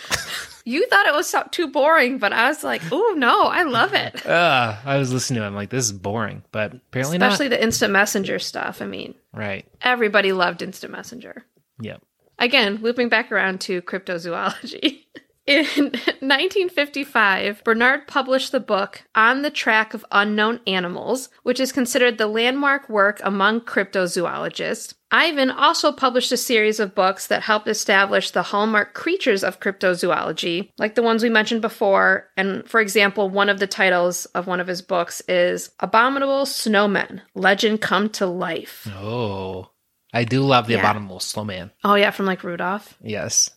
You 0.65 0.87
thought 0.89 1.07
it 1.07 1.15
was 1.15 1.27
so- 1.29 1.49
too 1.51 1.69
boring, 1.69 2.19
but 2.19 2.33
I 2.33 2.49
was 2.49 2.63
like, 2.63 2.83
oh 2.93 3.15
no, 3.17 3.45
I 3.45 3.63
love 3.65 3.95
it. 3.95 4.25
Uh, 4.27 4.77
I 4.85 4.99
was 4.99 5.13
listening 5.13 5.39
to 5.41 5.45
it. 5.45 5.49
I'm 5.49 5.55
like, 5.55 5.71
this 5.71 5.87
is 5.87 5.93
boring, 5.93 6.43
but 6.53 6.75
apparently 6.75 7.17
Especially 7.17 7.49
the 7.49 7.61
instant 7.63 7.93
messenger 7.93 8.39
stuff. 8.39 8.81
I 8.83 8.87
mean. 8.87 9.15
Right. 9.33 9.65
everybody 9.81 10.33
loved 10.33 10.61
instant 10.63 10.93
messenger. 10.93 11.45
Yep. 11.81 12.03
Again, 12.39 12.79
looping 12.83 13.09
back 13.09 13.31
around 13.33 13.61
to 13.63 13.81
cryptozoology. 13.83 15.01
In 15.51 15.65
1955, 16.21 17.65
Bernard 17.65 18.07
published 18.07 18.53
the 18.53 18.61
book 18.61 19.03
On 19.17 19.43
the 19.43 19.51
Track 19.51 19.95
of 19.95 20.05
Unknown 20.13 20.61
Animals, 20.67 21.29
which 21.43 21.59
is 21.59 21.73
considered 21.73 22.19
the 22.19 22.29
landmark 22.29 22.89
work 22.89 23.21
among 23.25 23.63
cryptozoologists. 23.63 24.95
Ivan 25.11 25.51
also 25.51 25.91
published 25.91 26.31
a 26.31 26.37
series 26.37 26.79
of 26.79 26.95
books 26.95 27.27
that 27.27 27.43
helped 27.43 27.67
establish 27.67 28.31
the 28.31 28.45
hallmark 28.45 28.95
creatures 28.95 29.43
of 29.43 29.59
cryptozoology, 29.59 30.71
like 30.79 30.95
the 30.95 31.03
ones 31.03 31.23
we 31.25 31.29
mentioned 31.31 31.63
before. 31.63 32.29
And 32.37 32.65
for 32.69 32.81
example, 32.81 33.29
one 33.29 33.49
of 33.49 33.59
the 33.59 33.67
titles 33.67 34.27
of 34.27 34.47
one 34.47 34.61
of 34.61 34.69
his 34.69 34.83
books 34.83 35.21
is 35.27 35.71
Abominable 35.81 36.45
Snowmen 36.45 37.23
Legend 37.35 37.81
Come 37.81 38.09
to 38.11 38.27
Life. 38.27 38.87
Oh, 38.95 39.71
I 40.15 40.23
do 40.23 40.43
love 40.43 40.69
the 40.69 40.75
Yeah. 40.75 40.81
abominable 40.81 41.19
snowman. 41.21 41.73
Oh, 41.83 41.95
yeah, 41.97 42.13
from 42.13 42.27
like 42.27 42.45
Rudolph. 42.45 42.97
Yes, 43.03 43.51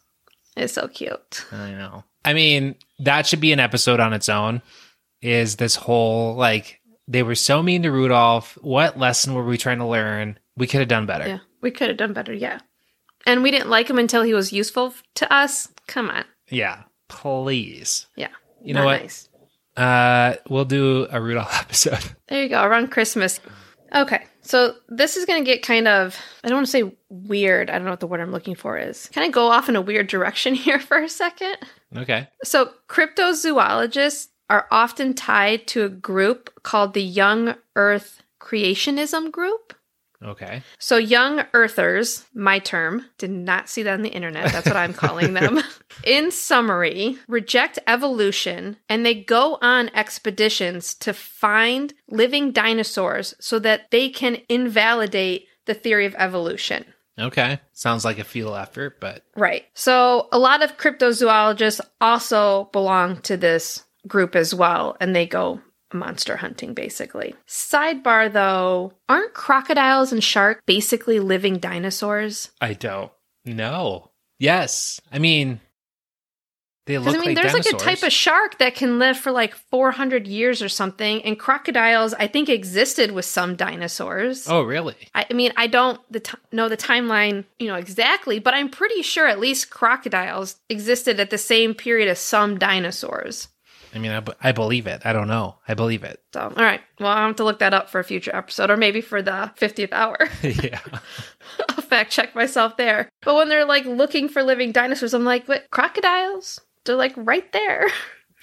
It's 0.56 0.74
so 0.74 0.88
cute. 0.88 1.46
I 1.52 1.72
know. 1.72 2.04
I 2.26 2.34
mean, 2.34 2.76
that 3.00 3.26
should 3.28 3.42
be 3.42 3.52
an 3.54 3.60
episode 3.60 4.00
on 4.00 4.14
its 4.14 4.30
own. 4.30 4.62
Is 5.22 5.56
this 5.56 5.76
whole 5.76 6.36
like 6.36 6.80
they 7.08 7.24
were 7.24 7.36
so 7.36 7.64
mean 7.64 7.84
to 7.84 7.92
Rudolph? 7.92 8.58
What 8.62 8.98
lesson 8.98 9.34
were 9.34 9.44
we 9.44 9.58
trying 9.58 9.80
to 9.80 9.88
learn? 9.88 10.38
We 10.56 10.68
could 10.68 10.80
have 10.80 10.90
done 10.90 11.06
better. 11.06 11.28
Yeah, 11.28 11.40
we 11.62 11.72
could 11.72 11.88
have 11.90 11.98
done 11.98 12.14
better. 12.14 12.34
Yeah. 12.34 12.60
And 13.26 13.42
we 13.42 13.52
didn't 13.52 13.70
like 13.70 13.90
him 13.90 13.98
until 13.98 14.22
he 14.22 14.34
was 14.34 14.52
useful 14.54 14.94
to 15.16 15.34
us. 15.34 15.70
Come 15.88 16.10
on. 16.10 16.26
Yeah, 16.50 16.84
please. 17.08 18.08
Yeah. 18.16 18.30
You 18.62 18.74
know 18.74 18.82
Not 18.82 18.86
what? 18.86 19.02
nice. 19.02 19.30
Uh, 19.76 20.36
we'll 20.50 20.66
do 20.66 21.08
a 21.10 21.20
Rudolph 21.22 21.54
episode. 21.62 22.04
There 22.28 22.44
you 22.44 22.50
go. 22.50 22.62
Around 22.64 22.92
Christmas. 22.92 23.40
Okay. 23.96 24.26
So 24.44 24.76
this 24.90 25.18
is 25.18 25.26
going 25.26 25.44
to 25.44 25.50
get 25.50 25.64
kind 25.64 25.88
of, 25.88 26.18
I 26.44 26.50
don't 26.50 26.58
want 26.58 26.68
to 26.68 26.72
say 26.72 26.92
weird. 27.10 27.70
I 27.70 27.74
don't 27.74 27.86
know 27.86 27.92
what 27.92 28.02
the 28.02 28.08
word 28.08 28.20
I'm 28.20 28.32
looking 28.32 28.56
for 28.56 28.78
is. 28.78 29.10
Kind 29.14 29.26
of 29.26 29.34
go 29.34 29.48
off 29.48 29.70
in 29.70 29.76
a 29.76 29.82
weird 29.82 30.08
direction 30.08 30.54
here 30.54 30.80
for 30.80 30.98
a 30.98 31.10
second. 31.10 31.58
okay. 31.96 32.28
So, 32.44 32.72
cryptozoologists 32.90 34.28
are 34.50 34.68
often 34.70 35.14
tied 35.14 35.68
to 35.68 35.84
a 35.86 35.90
group 35.90 36.62
called 36.64 36.94
the 36.94 37.02
Young 37.04 37.56
Earth 37.76 38.22
Creationism 38.40 39.32
Group. 39.32 39.74
Okay. 40.24 40.64
So, 40.80 40.98
young 40.98 41.44
earthers, 41.54 42.26
my 42.34 42.60
term, 42.60 43.06
did 43.18 43.32
not 43.32 43.70
see 43.70 43.84
that 43.84 43.94
on 43.94 44.02
the 44.02 44.10
internet. 44.10 44.52
That's 44.52 44.68
what 44.68 44.78
I'm 44.78 44.94
calling 44.94 45.34
them. 45.34 45.60
In 46.04 46.32
summary, 46.32 47.18
reject 47.28 47.80
evolution 47.88 48.78
and 48.90 49.06
they 49.06 49.16
go 49.16 49.58
on 49.62 49.90
expeditions 49.94 50.96
to 50.96 51.14
find 51.14 51.94
living 52.10 52.52
dinosaurs 52.52 53.36
so 53.40 53.60
that 53.60 53.92
they 53.92 54.10
can 54.10 54.38
invalidate 54.50 55.48
the 55.66 55.74
theory 55.74 56.06
of 56.06 56.16
evolution. 56.18 56.86
Okay. 57.20 57.60
Sounds 57.74 58.04
like 58.04 58.18
a 58.18 58.24
futile 58.24 58.56
effort, 58.56 59.00
but 59.00 59.24
Right. 59.36 59.66
So, 59.74 60.30
a 60.32 60.40
lot 60.40 60.64
of 60.64 60.78
cryptozoologists 60.78 61.82
also 62.02 62.70
belong 62.72 63.22
to 63.22 63.38
this 63.38 63.84
group 64.08 64.36
as 64.36 64.54
well, 64.54 64.98
and 65.00 65.16
they 65.16 65.26
go 65.26 65.62
monster 65.94 66.38
hunting 66.38 66.74
basically. 66.74 67.36
Sidebar 67.48 68.32
though, 68.32 68.94
aren't 69.10 69.34
crocodiles 69.34 70.12
and 70.12 70.24
sharks 70.24 70.62
basically 70.66 71.20
living 71.20 71.60
dinosaurs? 71.60 72.52
I 72.62 72.74
don't 72.74 73.12
know. 73.46 74.12
Yes. 74.40 75.00
I 75.12 75.20
mean, 75.20 75.60
they 76.86 76.98
look 76.98 77.16
I 77.16 77.18
mean, 77.18 77.28
like 77.28 77.36
there's 77.38 77.54
dinosaurs. 77.54 77.74
like 77.74 77.82
a 77.82 77.86
type 77.86 78.04
of 78.04 78.12
shark 78.12 78.58
that 78.58 78.76
can 78.76 79.00
live 79.00 79.18
for 79.18 79.32
like 79.32 79.56
400 79.56 80.28
years 80.28 80.62
or 80.62 80.68
something, 80.68 81.22
and 81.24 81.40
crocodiles, 81.40 82.14
I 82.14 82.28
think, 82.28 82.50
existed 82.50 83.12
with 83.12 83.24
some 83.24 83.56
dinosaurs. 83.56 84.50
Oh, 84.50 84.64
really? 84.64 84.98
I, 85.16 85.26
I 85.30 85.34
mean, 85.34 85.54
I 85.56 85.68
don't 85.68 86.02
the 86.12 86.20
t- 86.20 86.38
know 86.52 86.68
the 86.68 86.76
timeline, 86.76 87.46
you 87.58 87.68
know, 87.68 87.76
exactly, 87.76 88.40
but 88.40 88.54
I'm 88.54 88.68
pretty 88.70 89.02
sure 89.02 89.28
at 89.28 89.40
least 89.40 89.70
crocodiles 89.70 90.58
existed 90.70 91.22
at 91.22 91.30
the 91.30 91.38
same 91.38 91.74
period 91.74 92.10
as 92.10 92.20
some 92.20 92.60
dinosaurs. 92.60 93.48
I 93.94 94.00
mean, 94.00 94.12
I, 94.12 94.20
b- 94.20 94.34
I 94.42 94.52
believe 94.52 94.88
it. 94.88 95.02
I 95.06 95.14
don't 95.14 95.28
know. 95.28 95.56
I 95.68 95.74
believe 95.74 96.04
it. 96.04 96.22
So, 96.34 96.42
all 96.42 96.64
right. 96.64 96.82
Well, 97.00 97.10
I'll 97.10 97.28
have 97.28 97.36
to 97.38 97.44
look 97.44 97.60
that 97.60 97.74
up 97.74 97.90
for 97.90 98.00
a 98.00 98.04
future 98.04 98.36
episode, 98.36 98.72
or 98.72 98.78
maybe 98.78 99.02
for 99.02 99.22
the 99.22 99.52
50th 99.60 99.92
hour. 99.92 100.18
yeah. 100.42 100.80
I'll 101.70 101.84
fact 101.84 102.12
check 102.12 102.34
myself 102.36 102.78
there. 102.78 103.10
But 103.22 103.36
when 103.36 103.50
they're 103.50 103.66
like 103.66 103.86
looking 103.86 104.30
for 104.30 104.44
living 104.44 104.72
dinosaurs, 104.72 105.14
I'm 105.14 105.26
like, 105.26 105.48
what? 105.48 105.70
Crocodiles? 105.70 106.60
They're 106.86 106.96
like 106.96 107.14
right 107.16 107.50
there. 107.52 107.88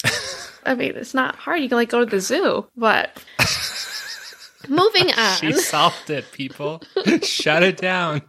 I 0.64 0.74
mean, 0.74 0.92
it's 0.96 1.14
not 1.14 1.36
hard. 1.36 1.60
You 1.60 1.68
can 1.68 1.76
like 1.78 1.88
go 1.88 2.00
to 2.00 2.06
the 2.06 2.20
zoo, 2.20 2.66
but 2.76 3.22
moving 4.68 5.10
on. 5.12 5.36
She 5.36 5.52
solved 5.52 6.10
it, 6.10 6.30
people. 6.32 6.82
Shut 7.22 7.62
it 7.62 7.78
down. 7.78 8.22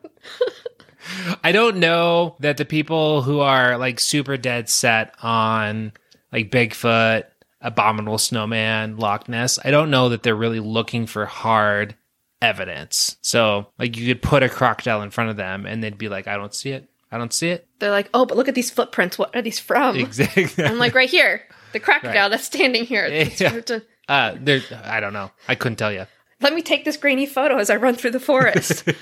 I 1.43 1.51
don't 1.51 1.77
know 1.77 2.35
that 2.39 2.57
the 2.57 2.65
people 2.65 3.21
who 3.21 3.39
are 3.39 3.77
like 3.77 3.99
super 3.99 4.37
dead 4.37 4.69
set 4.69 5.13
on 5.21 5.93
like 6.31 6.51
Bigfoot, 6.51 7.25
Abominable 7.61 8.17
Snowman, 8.17 8.97
Loch 8.97 9.29
Ness, 9.29 9.59
I 9.63 9.71
don't 9.71 9.91
know 9.91 10.09
that 10.09 10.23
they're 10.23 10.35
really 10.35 10.59
looking 10.59 11.05
for 11.05 11.25
hard 11.25 11.95
evidence. 12.41 13.17
So, 13.21 13.67
like, 13.77 13.97
you 13.97 14.07
could 14.07 14.21
put 14.23 14.43
a 14.43 14.49
crocodile 14.49 15.01
in 15.03 15.11
front 15.11 15.29
of 15.29 15.37
them 15.37 15.65
and 15.65 15.83
they'd 15.83 15.97
be 15.97 16.09
like, 16.09 16.27
I 16.27 16.37
don't 16.37 16.53
see 16.55 16.71
it. 16.71 16.87
I 17.11 17.17
don't 17.17 17.33
see 17.33 17.49
it. 17.49 17.67
They're 17.79 17.91
like, 17.91 18.09
oh, 18.13 18.25
but 18.25 18.37
look 18.37 18.47
at 18.47 18.55
these 18.55 18.71
footprints. 18.71 19.19
What 19.19 19.35
are 19.35 19.41
these 19.41 19.59
from? 19.59 19.97
Exactly. 19.97 20.63
I'm 20.63 20.77
like, 20.77 20.95
right 20.95 21.09
here, 21.09 21.41
the 21.73 21.79
crocodile 21.79 22.13
Right. 22.23 22.29
that's 22.29 22.45
standing 22.45 22.85
here. 22.85 23.07
Yeah. 23.37 23.59
uh, 24.07 24.35
there, 24.39 24.61
I 24.83 24.99
don't 25.01 25.13
know. 25.13 25.29
I 25.47 25.55
couldn't 25.55 25.75
tell 25.75 25.91
you. 25.91 26.05
Let 26.39 26.55
me 26.55 26.61
take 26.63 26.85
this 26.85 26.97
grainy 26.97 27.27
photo 27.27 27.57
as 27.57 27.69
I 27.69 27.75
run 27.75 27.93
through 27.95 28.11
the 28.11 28.19
forest. 28.19 28.83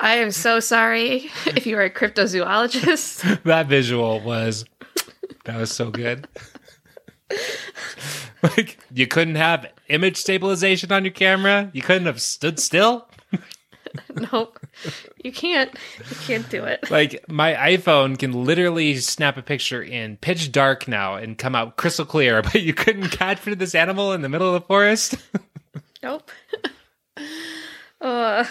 I 0.00 0.16
am 0.16 0.30
so 0.30 0.60
sorry 0.60 1.30
if 1.46 1.66
you 1.66 1.76
are 1.76 1.84
a 1.84 1.90
cryptozoologist. 1.90 3.42
that 3.44 3.66
visual 3.66 4.20
was 4.20 4.64
that 5.44 5.56
was 5.56 5.72
so 5.72 5.90
good. 5.90 6.28
like 8.42 8.78
you 8.92 9.06
couldn't 9.06 9.34
have 9.34 9.66
image 9.88 10.16
stabilization 10.16 10.92
on 10.92 11.04
your 11.04 11.12
camera. 11.12 11.70
You 11.72 11.82
couldn't 11.82 12.06
have 12.06 12.20
stood 12.20 12.58
still. 12.58 13.08
nope, 14.32 14.58
you 15.22 15.32
can't. 15.32 15.70
You 16.10 16.16
can't 16.26 16.48
do 16.48 16.64
it. 16.64 16.90
Like 16.90 17.24
my 17.28 17.54
iPhone 17.54 18.18
can 18.18 18.44
literally 18.44 18.96
snap 18.96 19.36
a 19.36 19.42
picture 19.42 19.82
in 19.82 20.16
pitch 20.18 20.52
dark 20.52 20.86
now 20.86 21.16
and 21.16 21.36
come 21.36 21.54
out 21.54 21.76
crystal 21.76 22.04
clear, 22.04 22.42
but 22.42 22.62
you 22.62 22.72
couldn't 22.72 23.08
capture 23.08 23.54
this 23.54 23.74
animal 23.74 24.12
in 24.12 24.22
the 24.22 24.28
middle 24.28 24.54
of 24.54 24.62
the 24.62 24.66
forest. 24.66 25.16
Nope. 26.02 26.30
Uh, 28.00 28.44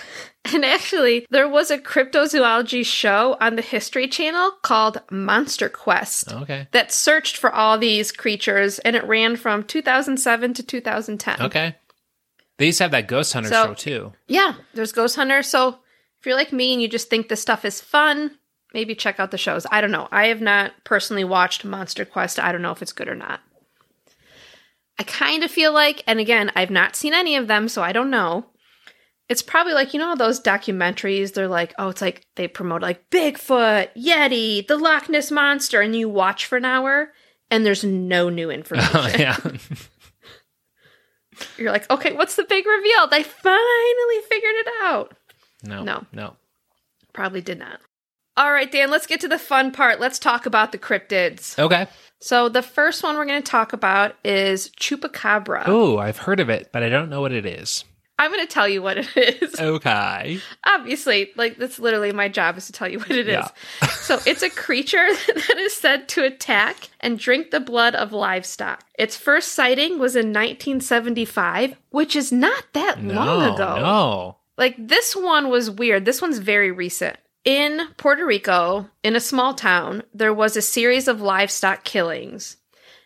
And 0.54 0.64
actually, 0.66 1.26
there 1.30 1.48
was 1.48 1.70
a 1.72 1.78
cryptozoology 1.78 2.86
show 2.86 3.38
on 3.42 3.56
the 3.56 3.62
History 3.62 4.08
Channel 4.08 4.52
called 4.62 5.02
Monster 5.12 5.70
Quest 5.70 6.32
oh, 6.32 6.42
Okay. 6.44 6.68
that 6.72 6.92
searched 6.92 7.38
for 7.38 7.52
all 7.52 7.78
these 7.78 8.12
creatures, 8.12 8.80
and 8.80 8.96
it 8.96 9.04
ran 9.06 9.36
from 9.36 9.64
2007 9.64 10.54
to 10.54 10.64
2010. 10.64 11.42
Okay. 11.42 11.76
They 12.58 12.68
used 12.68 12.78
to 12.80 12.86
have 12.86 12.92
that 12.92 13.08
Ghost 13.08 13.34
Hunter 13.34 13.50
So- 13.50 13.66
show 13.68 13.74
too. 13.74 14.14
Yeah, 14.28 14.54
there's 14.74 14.92
Ghost 14.92 15.16
Hunter. 15.16 15.44
So 15.44 15.80
if 16.20 16.26
you're 16.26 16.36
like 16.36 16.54
me 16.54 16.74
and 16.74 16.82
you 16.82 16.88
just 16.88 17.10
think 17.10 17.28
this 17.30 17.42
stuff 17.42 17.66
is 17.66 17.82
fun, 17.82 18.32
maybe 18.74 18.96
check 18.96 19.20
out 19.20 19.32
the 19.32 19.38
shows. 19.38 19.68
I 19.72 19.82
don't 19.82 19.92
know. 19.92 20.08
I 20.12 20.28
have 20.28 20.42
not 20.42 20.72
personally 20.84 21.24
watched 21.24 21.64
Monster 21.66 22.06
Quest. 22.06 22.40
I 22.40 22.52
don't 22.52 22.62
know 22.62 22.72
if 22.72 22.82
it's 22.82 22.94
good 22.94 23.08
or 23.08 23.16
not. 23.16 23.42
I 25.00 25.04
kind 25.04 25.44
of 25.44 25.52
feel 25.52 25.72
like, 25.72 26.04
and 26.08 26.20
again, 26.20 26.52
I've 26.56 26.72
not 26.72 26.96
seen 26.96 27.14
any 27.14 27.36
of 27.36 27.48
them, 27.48 27.68
so 27.70 27.84
I 27.84 27.92
don't 27.92 28.10
know. 28.10 28.48
It's 29.30 29.42
probably 29.42 29.74
like, 29.74 29.94
you 29.94 30.00
know, 30.00 30.16
those 30.16 30.40
documentaries, 30.40 31.34
they're 31.34 31.50
like, 31.50 31.74
oh, 31.78 31.90
it's 31.90 32.02
like 32.02 32.26
they 32.36 32.48
promote 32.48 32.82
like 32.82 33.10
Bigfoot, 33.10 33.90
Yeti, 33.98 34.66
the 34.66 34.78
Loch 34.78 35.10
Ness 35.10 35.32
Monster, 35.32 35.82
and 35.82 35.96
you 35.96 36.08
watch 36.08 36.46
for 36.46 36.58
an 36.58 36.66
hour 36.66 37.12
and 37.50 37.66
there's 37.66 37.84
no 37.84 38.30
new 38.30 38.48
oh, 38.50 38.54
information. 38.54 38.92
Oh 38.94 39.12
yeah. 39.18 39.38
You're 41.58 41.72
like, 41.72 41.90
okay, 41.90 42.14
what's 42.14 42.36
the 42.36 42.44
big 42.44 42.66
reveal? 42.66 43.08
They 43.08 43.24
finally 43.24 44.22
figured 44.30 44.56
it 44.56 44.68
out. 44.82 45.16
No. 45.64 45.84
No. 45.84 46.06
No. 46.12 46.36
Probably 47.14 47.42
did 47.42 47.60
not. 47.60 47.80
All 48.36 48.52
right, 48.52 48.72
Dan, 48.72 48.92
let's 48.92 49.08
get 49.08 49.22
to 49.22 49.28
the 49.28 49.40
fun 49.40 49.72
part. 49.72 50.00
Let's 50.00 50.20
talk 50.20 50.46
about 50.46 50.72
the 50.72 50.78
cryptids. 50.78 51.58
Okay. 51.58 51.88
So, 52.20 52.50
the 52.50 52.62
first 52.62 53.02
one 53.02 53.18
we're 53.18 53.26
going 53.26 53.42
to 53.42 53.52
talk 53.52 53.74
about 53.74 54.16
is 54.24 54.70
Chupacabra. 54.80 55.64
Oh, 55.66 55.98
I've 55.98 56.20
heard 56.20 56.40
of 56.40 56.50
it, 56.50 56.70
but 56.72 56.84
I 56.84 56.90
don't 56.90 57.10
know 57.10 57.22
what 57.22 57.32
it 57.32 57.48
is. 57.48 57.84
I'm 58.20 58.32
going 58.32 58.46
to 58.46 58.52
tell 58.52 58.68
you 58.68 58.82
what 58.82 58.98
it 58.98 59.42
is. 59.42 59.56
Okay. 59.68 60.40
Obviously, 60.66 61.32
like 61.36 61.58
that's 61.58 61.78
literally 61.78 62.12
my 62.12 62.30
job 62.30 62.58
is 62.58 62.68
to 62.68 62.72
tell 62.72 62.88
you 62.88 63.00
what 63.00 63.12
it 63.12 63.28
is. 63.28 63.46
Yeah. 63.82 63.88
so, 63.90 64.20
it's 64.26 64.42
a 64.42 64.50
creature 64.50 65.08
that 65.28 65.58
is 65.58 65.76
said 65.76 66.08
to 66.10 66.24
attack 66.24 66.90
and 67.00 67.20
drink 67.20 67.52
the 67.52 67.60
blood 67.60 67.96
of 67.96 68.14
livestock. 68.14 68.86
Its 68.98 69.18
first 69.18 69.54
sighting 69.54 70.00
was 70.00 70.16
in 70.16 70.28
1975, 70.28 71.76
which 71.90 72.16
is 72.16 72.32
not 72.32 72.64
that 72.74 73.04
long 73.04 73.54
ago. 73.54 73.76
No. 73.80 74.38
Like 74.58 74.76
this 74.78 75.16
one 75.16 75.50
was 75.50 75.70
weird. 75.70 76.06
This 76.06 76.22
one's 76.22 76.40
very 76.40 76.72
recent. 76.72 77.18
In 77.46 77.88
Puerto 77.98 78.26
Rico, 78.26 78.90
in 79.04 79.16
a 79.16 79.22
small 79.22 79.54
town, 79.54 80.04
there 80.14 80.34
was 80.34 80.58
a 80.58 80.62
series 80.62 81.08
of 81.08 81.22
livestock 81.22 81.84
killings. 81.84 82.58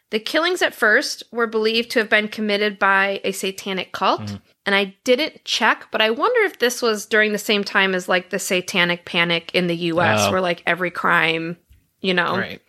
The 0.10 0.20
killings 0.20 0.62
at 0.62 0.74
first 0.74 1.24
were 1.32 1.48
believed 1.48 1.92
to 1.92 2.00
have 2.00 2.10
been 2.10 2.28
committed 2.28 2.80
by 2.80 3.22
a 3.24 3.32
satanic 3.32 3.92
cult, 3.92 4.22
mm-hmm. 4.22 4.36
And 4.66 4.76
I 4.76 4.96
didn't 5.04 5.44
check, 5.44 5.88
but 5.92 6.02
I 6.02 6.12
wonder 6.12 6.42
if 6.42 6.60
this 6.60 6.82
was 6.82 7.06
during 7.08 7.32
the 7.32 7.38
same 7.40 7.64
time 7.64 7.96
as 7.96 8.08
like 8.08 8.30
the 8.30 8.38
satanic 8.40 9.06
panic 9.06 9.52
in 9.56 9.68
the 9.68 9.76
US 9.76 10.28
Oh. 10.28 10.32
where 10.32 10.42
like 10.42 10.62
every 10.68 10.92
crime, 10.92 11.58
you 12.00 12.14
know, 12.14 12.38
Right. 12.38 12.62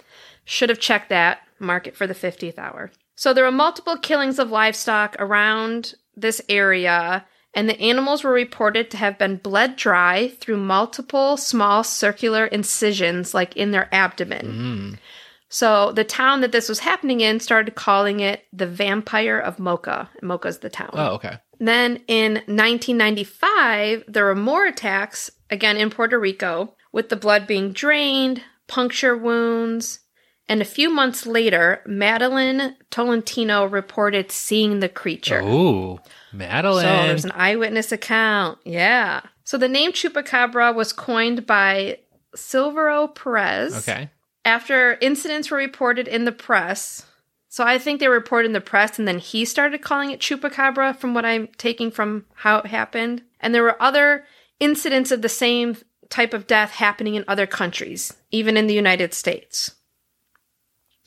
should 0.44 0.70
have 0.70 0.80
checked 0.80 1.10
that. 1.10 1.40
Mark 1.58 1.86
it 1.86 1.96
for 1.96 2.06
the 2.06 2.14
50th 2.14 2.58
hour. 2.58 2.90
So 3.14 3.32
there 3.34 3.44
were 3.44 3.52
multiple 3.52 3.96
killings 3.98 4.38
of 4.38 4.50
livestock 4.50 5.14
around 5.18 5.94
this 6.16 6.40
area, 6.48 7.24
and 7.54 7.68
the 7.68 7.78
animals 7.80 8.24
were 8.24 8.32
reported 8.32 8.90
to 8.90 8.96
have 8.96 9.18
been 9.18 9.36
bled 9.36 9.76
dry 9.76 10.28
through 10.40 10.56
multiple 10.56 11.36
small 11.36 11.84
circular 11.84 12.46
incisions, 12.46 13.34
like 13.34 13.54
in 13.56 13.70
their 13.70 13.88
abdomen. 13.94 14.46
Mm. 14.94 14.98
So 15.50 15.92
the 15.92 16.04
town 16.04 16.40
that 16.40 16.50
this 16.52 16.68
was 16.68 16.78
happening 16.80 17.20
in 17.20 17.38
started 17.38 17.74
calling 17.74 18.20
it 18.20 18.44
the 18.54 18.66
Vampire 18.66 19.38
of 19.38 19.58
Moca. 19.58 20.08
Moca's 20.22 20.58
the 20.60 20.70
town. 20.70 20.90
Oh, 20.94 21.14
okay. 21.16 21.38
Then 21.62 22.02
in 22.08 22.34
1995, 22.46 24.04
there 24.08 24.24
were 24.24 24.34
more 24.34 24.66
attacks, 24.66 25.30
again 25.48 25.76
in 25.76 25.90
Puerto 25.90 26.18
Rico, 26.18 26.74
with 26.90 27.08
the 27.08 27.14
blood 27.14 27.46
being 27.46 27.72
drained, 27.72 28.42
puncture 28.66 29.16
wounds, 29.16 30.00
and 30.48 30.60
a 30.60 30.64
few 30.64 30.90
months 30.90 31.24
later, 31.24 31.80
Madeline 31.86 32.74
Tolentino 32.90 33.64
reported 33.64 34.32
seeing 34.32 34.80
the 34.80 34.88
creature. 34.88 35.40
Oh, 35.40 36.00
Madeline. 36.32 36.82
So 36.82 37.06
there's 37.06 37.24
an 37.24 37.30
eyewitness 37.30 37.92
account. 37.92 38.58
Yeah. 38.64 39.20
So 39.44 39.56
the 39.56 39.68
name 39.68 39.92
Chupacabra 39.92 40.74
was 40.74 40.92
coined 40.92 41.46
by 41.46 41.98
Silverio 42.34 43.14
Perez 43.14 43.88
okay. 43.88 44.10
after 44.44 44.98
incidents 45.00 45.48
were 45.48 45.58
reported 45.58 46.08
in 46.08 46.24
the 46.24 46.32
press. 46.32 47.06
So 47.52 47.64
I 47.64 47.76
think 47.76 48.00
they 48.00 48.08
reported 48.08 48.46
in 48.46 48.54
the 48.54 48.62
press, 48.62 48.98
and 48.98 49.06
then 49.06 49.18
he 49.18 49.44
started 49.44 49.82
calling 49.82 50.10
it 50.10 50.20
chupacabra, 50.20 50.96
from 50.96 51.12
what 51.12 51.26
I'm 51.26 51.48
taking 51.58 51.90
from 51.90 52.24
how 52.32 52.60
it 52.60 52.66
happened. 52.66 53.24
And 53.40 53.54
there 53.54 53.62
were 53.62 53.76
other 53.78 54.24
incidents 54.58 55.10
of 55.10 55.20
the 55.20 55.28
same 55.28 55.76
type 56.08 56.32
of 56.32 56.46
death 56.46 56.70
happening 56.70 57.14
in 57.14 57.26
other 57.28 57.46
countries, 57.46 58.14
even 58.30 58.56
in 58.56 58.68
the 58.68 58.74
United 58.74 59.12
States. 59.12 59.72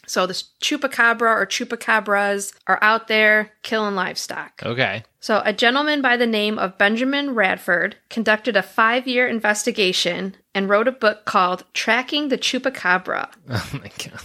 So 0.05 0.27
this 0.27 0.51
chupacabra 0.61 1.35
or 1.35 1.47
chupacabras 1.47 2.53
are 2.67 2.77
out 2.79 3.07
there 3.07 3.53
killing 3.63 3.95
livestock. 3.95 4.61
Okay. 4.63 5.03
So, 5.19 5.41
a 5.43 5.51
gentleman 5.51 6.03
by 6.03 6.15
the 6.15 6.27
name 6.27 6.59
of 6.59 6.77
Benjamin 6.77 7.33
Radford 7.33 7.95
conducted 8.11 8.55
a 8.55 8.61
five 8.61 9.07
year 9.07 9.27
investigation 9.27 10.35
and 10.53 10.69
wrote 10.69 10.87
a 10.87 10.91
book 10.91 11.25
called 11.25 11.63
Tracking 11.73 12.29
the 12.29 12.37
Chupacabra. 12.37 13.31
Oh 13.49 13.69
my 13.73 13.89
god. 13.97 14.21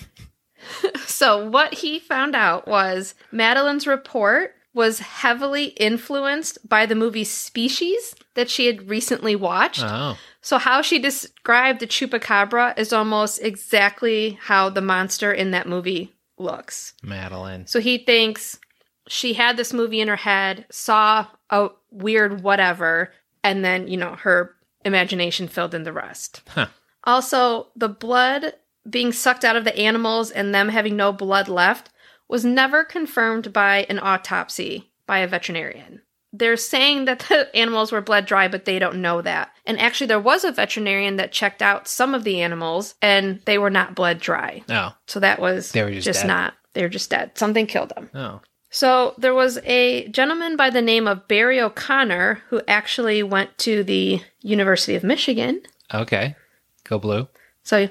So, 1.06 1.44
what 1.44 1.74
he 1.74 1.98
found 1.98 2.35
out 2.35 2.66
was 2.66 3.14
Madeline's 3.30 3.87
report 3.87 4.54
was 4.72 5.00
heavily 5.00 5.64
influenced 5.64 6.66
by 6.66 6.87
the 6.87 6.94
movie 6.94 7.24
Species 7.24 8.14
that 8.35 8.48
she 8.48 8.66
had 8.66 8.88
recently 8.88 9.37
watched. 9.37 9.85
Oh. 9.85 10.16
So, 10.40 10.56
how 10.56 10.80
she 10.80 10.98
described 10.98 11.80
the 11.80 11.87
Chupacabra 11.87 12.78
is 12.78 12.92
almost 12.92 13.42
exactly 13.42 14.38
how 14.40 14.70
the 14.70 14.80
monster 14.80 15.30
in 15.30 15.50
that 15.50 15.68
movie 15.68 16.14
looks. 16.40 16.94
Madeline. 17.02 17.66
So 17.66 17.80
he 17.80 17.98
thinks 17.98 18.59
she 19.06 19.35
had 19.35 19.56
this 19.56 19.72
movie 19.72 20.00
in 20.00 20.09
her 20.09 20.16
head, 20.16 20.66
saw 20.70 21.26
a 21.50 21.68
weird 21.90 22.42
whatever, 22.42 23.12
and 23.44 23.64
then, 23.64 23.88
you 23.88 23.96
know, 23.96 24.16
her 24.16 24.54
imagination 24.85 25.48
filled 25.48 25.74
in 25.74 25.85
the 25.85 25.92
rest. 25.92 26.42
Huh. 26.48 26.68
Also, 27.04 27.68
the 27.76 27.88
blood 27.88 28.54
being 28.88 29.12
sucked 29.12 29.44
out 29.44 29.56
of 29.56 29.64
the 29.64 29.76
animals 29.76 30.30
and 30.30 30.54
them 30.54 30.68
having 30.68 30.96
no 30.96 31.12
blood 31.12 31.48
left 31.48 31.90
was 32.28 32.44
never 32.44 32.84
confirmed 32.84 33.52
by 33.52 33.86
an 33.88 33.98
autopsy 33.98 34.90
by 35.06 35.18
a 35.18 35.26
veterinarian. 35.26 36.00
They're 36.32 36.56
saying 36.56 37.06
that 37.06 37.20
the 37.28 37.54
animals 37.56 37.90
were 37.90 38.00
bled 38.00 38.24
dry, 38.26 38.46
but 38.46 38.64
they 38.64 38.78
don't 38.78 39.02
know 39.02 39.20
that. 39.22 39.50
And 39.66 39.80
actually, 39.80 40.06
there 40.06 40.20
was 40.20 40.44
a 40.44 40.52
veterinarian 40.52 41.16
that 41.16 41.32
checked 41.32 41.60
out 41.60 41.88
some 41.88 42.14
of 42.14 42.22
the 42.22 42.40
animals 42.40 42.94
and 43.02 43.40
they 43.46 43.58
were 43.58 43.70
not 43.70 43.96
bled 43.96 44.20
dry. 44.20 44.62
Oh. 44.68 44.94
So 45.08 45.18
that 45.20 45.40
was 45.40 45.72
They 45.72 45.82
were 45.82 45.90
just 45.90 46.20
dead. 46.20 46.28
not. 46.28 46.54
They 46.74 46.82
were 46.82 46.88
just 46.88 47.10
dead. 47.10 47.36
Something 47.36 47.66
killed 47.66 47.92
them. 47.96 48.10
Oh. 48.14 48.40
So 48.70 49.14
there 49.18 49.34
was 49.34 49.58
a 49.64 50.06
gentleman 50.08 50.56
by 50.56 50.70
the 50.70 50.80
name 50.80 51.08
of 51.08 51.26
Barry 51.26 51.60
O'Connor 51.60 52.40
who 52.50 52.62
actually 52.68 53.24
went 53.24 53.58
to 53.58 53.82
the 53.82 54.20
University 54.42 54.94
of 54.94 55.02
Michigan. 55.02 55.62
Okay. 55.92 56.36
Go 56.84 57.00
blue. 57.00 57.26
So, 57.64 57.88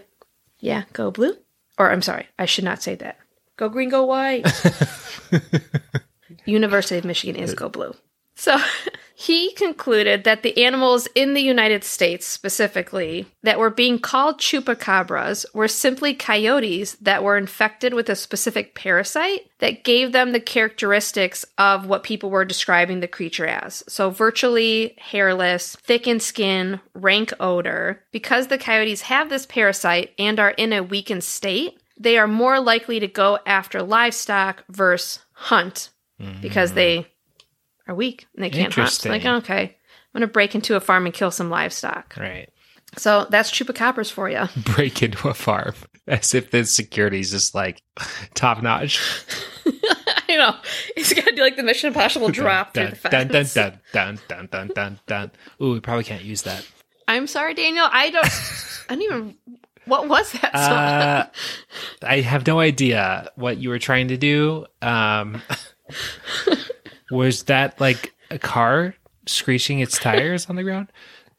yeah, 0.60 0.84
go 0.94 1.12
blue. 1.12 1.36
Or 1.78 1.92
I'm 1.92 2.02
sorry, 2.02 2.28
I 2.38 2.46
should 2.46 2.64
not 2.66 2.84
say 2.84 2.96
that. 2.96 3.18
Go 3.58 3.70
green, 3.70 3.90
go 3.90 4.06
white. 4.06 4.46
University 6.46 6.98
of 6.98 7.06
Michigan 7.06 7.42
is 7.42 7.54
go 7.54 7.70
blue. 7.70 7.94
So 8.36 8.58
he 9.20 9.52
concluded 9.52 10.24
that 10.24 10.44
the 10.44 10.64
animals 10.64 11.06
in 11.14 11.34
the 11.34 11.42
United 11.42 11.84
States 11.84 12.26
specifically 12.26 13.26
that 13.44 13.60
were 13.60 13.70
being 13.70 14.00
called 14.00 14.40
chupacabras 14.40 15.46
were 15.54 15.68
simply 15.68 16.14
coyotes 16.14 16.94
that 17.02 17.22
were 17.22 17.36
infected 17.36 17.94
with 17.94 18.08
a 18.08 18.16
specific 18.16 18.76
parasite 18.76 19.42
that 19.60 19.84
gave 19.84 20.14
them 20.14 20.32
the 20.32 20.40
characteristics 20.40 21.44
of 21.58 21.86
what 21.86 22.04
people 22.04 22.30
were 22.30 22.46
describing 22.46 23.02
the 23.02 23.10
creature 23.10 23.46
as. 23.46 23.84
So 23.90 24.10
virtually 24.10 24.96
hairless, 24.98 25.76
thickened 25.76 26.24
skin, 26.24 26.80
rank 26.94 27.34
odor. 27.42 28.02
Because 28.14 28.48
the 28.48 28.58
coyotes 28.58 29.02
have 29.02 29.28
this 29.28 29.46
parasite 29.46 30.14
and 30.18 30.40
are 30.40 30.52
in 30.52 30.72
a 30.72 30.82
weakened 30.82 31.26
state, 31.26 31.78
they 32.00 32.18
are 32.18 32.26
more 32.26 32.62
likely 32.62 33.02
to 33.02 33.08
go 33.08 33.38
after 33.46 33.84
livestock 33.84 34.64
versus 34.70 35.20
hunt 35.34 35.90
because 36.42 36.70
mm-hmm. 36.70 36.76
they 36.76 37.08
are 37.90 37.96
weak 37.96 38.28
and 38.36 38.44
they 38.44 38.50
can't 38.50 38.74
hunt. 38.74 38.92
So 38.92 39.10
like, 39.10 39.26
okay, 39.26 39.62
I'm 39.64 40.20
going 40.20 40.22
to 40.22 40.32
break 40.32 40.56
into 40.56 40.76
a 40.76 40.80
farm 40.80 41.06
and 41.06 41.14
kill 41.14 41.32
some 41.32 41.50
livestock. 41.50 42.16
Right. 42.18 42.50
So 42.98 43.28
that's 43.30 43.52
chupacabras 43.52 44.12
for 44.12 44.30
you. 44.30 44.46
Break 44.76 45.04
into 45.04 45.30
a 45.30 45.34
farm. 45.34 45.76
As 46.08 46.34
if 46.34 46.50
the 46.50 46.66
security 46.66 47.20
is 47.20 47.30
just 47.30 47.54
like 47.54 47.84
top 48.34 48.64
notch. 48.64 49.00
I 50.28 50.36
know. 50.36 50.56
It's 50.96 51.14
got 51.14 51.26
to 51.26 51.34
be 51.34 51.42
like 51.42 51.56
the 51.56 51.62
Mission 51.64 51.88
Impossible 51.90 52.30
drop 52.30 52.74
through 52.74 52.86
dun, 52.86 52.98
the 53.04 53.10
dun, 53.10 53.28
dun, 53.28 53.46
fence. 53.46 53.54
dun, 53.54 53.80
dun, 53.94 54.20
dun, 54.28 54.48
dun, 54.52 54.68
dun, 54.74 55.00
dun. 55.06 55.32
Ooh, 55.62 55.74
we 55.74 55.80
probably 55.80 56.04
can't 56.04 56.24
use 56.24 56.42
that. 56.44 56.66
I'm 57.08 57.28
sorry, 57.28 57.54
Daniel. 57.54 57.88
I 57.92 58.10
don't. 58.10 58.26
I 58.90 58.96
don't 58.96 59.02
even. 59.04 59.36
What 59.86 60.08
was 60.08 60.32
that? 60.34 60.56
Uh, 60.56 61.26
I 62.04 62.22
have 62.22 62.46
no 62.46 62.60
idea 62.60 63.30
what 63.36 63.58
you 63.58 63.70
were 63.70 63.80
trying 63.80 64.08
to 64.10 64.18
do. 64.18 64.66
Um, 64.82 65.42
was 67.12 67.44
that 67.44 67.80
like 67.80 68.14
a 68.32 68.40
car 68.40 68.96
screeching 69.26 69.80
its 69.80 69.98
tires 69.98 70.50
on 70.50 70.56
the 70.56 70.64
ground? 70.64 70.92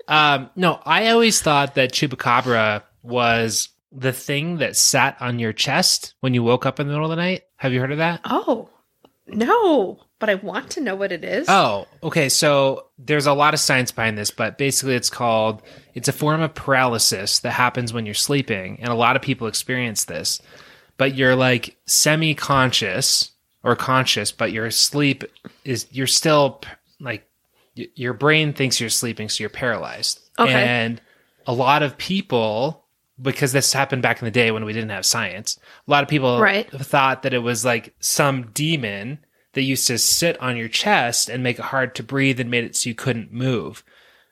Um, 0.08 0.50
no, 0.56 0.80
I 0.84 1.08
always 1.10 1.40
thought 1.40 1.76
that 1.76 1.92
chupacabra 1.92 2.82
was 3.02 3.68
the 3.92 4.12
thing 4.12 4.58
that 4.58 4.76
sat 4.76 5.16
on 5.20 5.38
your 5.38 5.52
chest 5.52 6.14
when 6.20 6.34
you 6.34 6.42
woke 6.42 6.66
up 6.66 6.80
in 6.80 6.86
the 6.86 6.92
middle 6.92 7.06
of 7.06 7.16
the 7.16 7.22
night. 7.22 7.42
Have 7.56 7.72
you 7.72 7.80
heard 7.80 7.92
of 7.92 7.98
that? 7.98 8.20
Oh, 8.24 8.68
no, 9.26 10.00
but 10.18 10.28
I 10.28 10.34
want 10.36 10.70
to 10.72 10.80
know 10.80 10.96
what 10.96 11.12
it 11.12 11.24
is. 11.24 11.46
Oh, 11.48 11.86
okay. 12.02 12.28
So 12.28 12.86
there's 12.98 13.26
a 13.26 13.32
lot 13.32 13.54
of 13.54 13.60
science 13.60 13.92
behind 13.92 14.18
this, 14.18 14.30
but 14.30 14.58
basically 14.58 14.94
it's 14.94 15.10
called 15.10 15.62
it's 15.94 16.08
a 16.08 16.12
form 16.12 16.40
of 16.40 16.54
paralysis 16.54 17.40
that 17.40 17.52
happens 17.52 17.92
when 17.92 18.04
you're 18.04 18.14
sleeping, 18.14 18.78
and 18.80 18.88
a 18.88 18.96
lot 18.96 19.16
of 19.16 19.22
people 19.22 19.46
experience 19.46 20.04
this. 20.04 20.40
But 20.96 21.14
you're 21.14 21.36
like 21.36 21.76
semi-conscious 21.86 23.30
or 23.62 23.76
conscious, 23.76 24.32
but 24.32 24.52
your 24.52 24.70
sleep 24.70 25.24
is 25.64 25.86
you're 25.90 26.06
still 26.06 26.60
like 26.98 27.28
your 27.74 28.14
brain 28.14 28.52
thinks 28.52 28.80
you're 28.80 28.90
sleeping, 28.90 29.28
so 29.28 29.42
you're 29.42 29.50
paralyzed. 29.50 30.20
Okay. 30.38 30.52
And 30.52 31.00
a 31.46 31.52
lot 31.52 31.82
of 31.82 31.96
people 31.96 32.84
because 33.20 33.52
this 33.52 33.72
happened 33.72 34.02
back 34.02 34.20
in 34.20 34.24
the 34.24 34.30
day 34.30 34.50
when 34.50 34.64
we 34.64 34.72
didn't 34.72 34.90
have 34.90 35.04
science. 35.04 35.58
A 35.86 35.90
lot 35.90 36.02
of 36.02 36.08
people 36.08 36.40
Right. 36.40 36.70
thought 36.70 37.22
that 37.22 37.34
it 37.34 37.40
was 37.40 37.64
like 37.64 37.94
some 38.00 38.50
demon 38.52 39.18
that 39.52 39.62
used 39.62 39.86
to 39.88 39.98
sit 39.98 40.40
on 40.40 40.56
your 40.56 40.68
chest 40.68 41.28
and 41.28 41.42
make 41.42 41.58
it 41.58 41.66
hard 41.66 41.94
to 41.96 42.02
breathe 42.02 42.40
and 42.40 42.50
made 42.50 42.64
it 42.64 42.76
so 42.76 42.88
you 42.88 42.94
couldn't 42.94 43.32
move. 43.32 43.84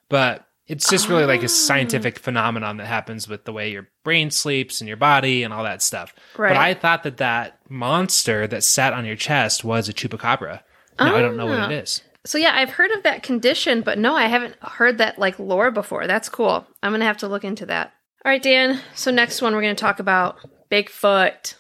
But 0.09 0.47
it's 0.67 0.88
just 0.88 1.09
really 1.09 1.25
like 1.25 1.43
a 1.43 1.49
scientific 1.49 2.17
ah. 2.19 2.23
phenomenon 2.23 2.77
that 2.77 2.87
happens 2.87 3.27
with 3.27 3.45
the 3.45 3.53
way 3.53 3.71
your 3.71 3.88
brain 4.05 4.31
sleeps 4.31 4.81
and 4.81 4.88
your 4.88 4.97
body 4.97 5.43
and 5.43 5.53
all 5.53 5.64
that 5.64 5.83
stuff. 5.83 6.14
Right. 6.37 6.51
But 6.51 6.57
I 6.57 6.75
thought 6.75 7.03
that 7.03 7.17
that 7.19 7.58
monster 7.68 8.46
that 8.46 8.64
sat 8.64 8.92
on 8.92 9.04
your 9.04 9.16
chest 9.16 9.64
was 9.64 9.88
a 9.88 9.92
chupacabra. 9.92 10.61
No, 11.00 11.14
I 11.14 11.20
don't 11.22 11.37
know 11.37 11.46
what 11.46 11.59
Ah. 11.61 11.68
it 11.70 11.83
is. 11.83 12.02
So 12.24 12.37
yeah, 12.38 12.52
I've 12.54 12.70
heard 12.70 12.90
of 12.90 13.02
that 13.04 13.22
condition, 13.22 13.81
but 13.83 13.98
no, 13.98 14.14
I 14.16 14.26
haven't 14.26 14.57
heard 14.62 14.98
that 14.98 15.18
like 15.18 15.38
lore 15.38 15.70
before. 15.70 16.07
That's 16.07 16.28
cool. 16.28 16.66
I'm 16.83 16.92
gonna 16.92 17.04
have 17.04 17.18
to 17.18 17.28
look 17.28 17.44
into 17.44 17.64
that. 17.66 17.92
All 18.24 18.31
right, 18.33 18.42
Dan. 18.42 18.81
So 18.94 19.11
next 19.11 19.40
one, 19.40 19.54
we're 19.54 19.62
gonna 19.62 19.74
talk 19.74 20.00
about 20.00 20.38
Bigfoot, 20.70 21.54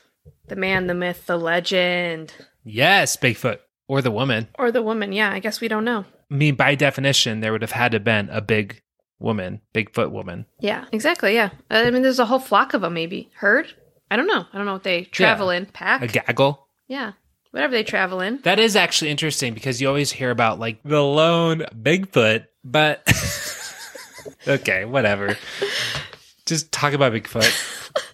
the 0.48 0.56
man, 0.56 0.86
the 0.86 0.94
myth, 0.94 1.26
the 1.26 1.36
legend, 1.38 2.34
Yes, 2.64 3.16
Bigfoot 3.16 3.58
or 3.86 4.02
the 4.02 4.10
woman. 4.10 4.48
or 4.58 4.70
the 4.70 4.82
woman. 4.82 5.12
Yeah, 5.12 5.30
I 5.32 5.38
guess 5.38 5.60
we 5.60 5.68
don't 5.68 5.84
know. 5.84 6.04
I 6.30 6.34
mean, 6.34 6.56
by 6.56 6.74
definition, 6.74 7.40
there 7.40 7.52
would 7.52 7.62
have 7.62 7.72
had 7.72 7.92
to 7.92 8.00
been 8.00 8.28
a 8.30 8.42
big 8.42 8.82
woman, 9.18 9.62
Bigfoot 9.74 10.10
woman. 10.10 10.44
Yeah, 10.60 10.84
exactly. 10.92 11.34
Yeah, 11.34 11.50
I 11.70 11.90
mean, 11.90 12.02
there's 12.02 12.18
a 12.18 12.26
whole 12.26 12.38
flock 12.38 12.74
of 12.74 12.82
them. 12.82 12.92
Maybe 12.94 13.30
herd. 13.36 13.72
I 14.10 14.16
don't 14.16 14.26
know. 14.26 14.44
I 14.52 14.56
don't 14.56 14.66
know 14.66 14.72
what 14.74 14.82
they 14.84 15.04
travel 15.04 15.50
in. 15.50 15.66
Pack. 15.66 16.02
A 16.02 16.06
gaggle. 16.08 16.66
yeah, 16.86 17.12
whatever 17.50 17.72
they 17.72 17.82
travel 17.84 18.20
in. 18.20 18.40
That 18.42 18.58
is 18.58 18.74
actually 18.76 19.10
interesting 19.10 19.54
because 19.54 19.80
you 19.80 19.88
always 19.88 20.10
hear 20.10 20.30
about 20.30 20.58
like 20.58 20.82
the 20.84 21.02
lone 21.02 21.66
Bigfoot, 21.74 22.46
but 22.64 23.02
okay, 24.48 24.84
whatever. 24.84 25.36
Just 26.46 26.72
talk 26.72 26.92
about 26.92 27.12
Bigfoot. 27.12 27.74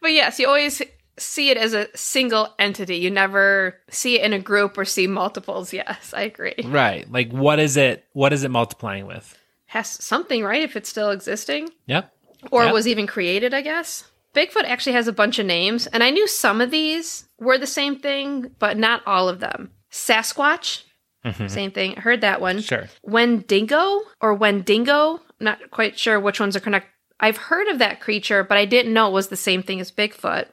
But 0.00 0.12
yes, 0.12 0.38
you 0.38 0.46
always 0.46 0.80
see 1.18 1.50
it 1.50 1.56
as 1.56 1.72
a 1.74 1.88
single 1.96 2.54
entity. 2.58 2.96
You 2.98 3.10
never 3.10 3.80
see 3.90 4.20
it 4.20 4.24
in 4.24 4.32
a 4.32 4.38
group 4.38 4.78
or 4.78 4.84
see 4.84 5.06
multiples. 5.08 5.72
Yes, 5.72 6.12
I 6.14 6.22
agree. 6.22 6.54
right. 6.64 7.10
Like 7.10 7.32
what 7.32 7.58
is 7.58 7.76
it 7.76 8.04
what 8.12 8.32
is 8.32 8.44
it 8.44 8.50
multiplying 8.50 9.06
with? 9.06 9.36
Has 9.66 9.88
something, 9.88 10.44
right? 10.44 10.62
If 10.62 10.76
it's 10.76 10.88
still 10.88 11.10
existing 11.10 11.70
Yep. 11.86 12.12
or 12.52 12.64
Yep. 12.64 12.72
was 12.74 12.86
even 12.86 13.06
created, 13.08 13.52
I 13.54 13.62
guess. 13.62 14.04
Bigfoot 14.34 14.64
actually 14.64 14.92
has 14.94 15.08
a 15.08 15.12
bunch 15.12 15.38
of 15.38 15.46
names, 15.46 15.86
and 15.86 16.02
I 16.02 16.10
knew 16.10 16.26
some 16.26 16.60
of 16.60 16.70
these 16.70 17.28
were 17.38 17.56
the 17.56 17.66
same 17.66 17.96
thing, 17.96 18.50
but 18.58 18.76
not 18.76 19.02
all 19.06 19.28
of 19.28 19.40
them. 19.40 19.70
Sasquatch, 19.92 20.82
mm-hmm. 21.24 21.46
same 21.46 21.70
thing. 21.70 21.94
I 21.96 22.00
heard 22.00 22.20
that 22.22 22.40
one. 22.40 22.60
Sure. 22.60 22.88
Wendigo 23.02 24.00
or 24.20 24.34
Wendigo. 24.34 25.20
I'm 25.40 25.44
not 25.44 25.70
quite 25.70 25.98
sure 25.98 26.18
which 26.18 26.40
ones 26.40 26.56
are 26.56 26.60
connected. 26.60 26.90
I've 27.20 27.36
heard 27.36 27.68
of 27.68 27.78
that 27.78 28.00
creature, 28.00 28.42
but 28.42 28.58
I 28.58 28.64
didn't 28.64 28.92
know 28.92 29.08
it 29.08 29.12
was 29.12 29.28
the 29.28 29.36
same 29.36 29.62
thing 29.62 29.80
as 29.80 29.92
Bigfoot. 29.92 30.46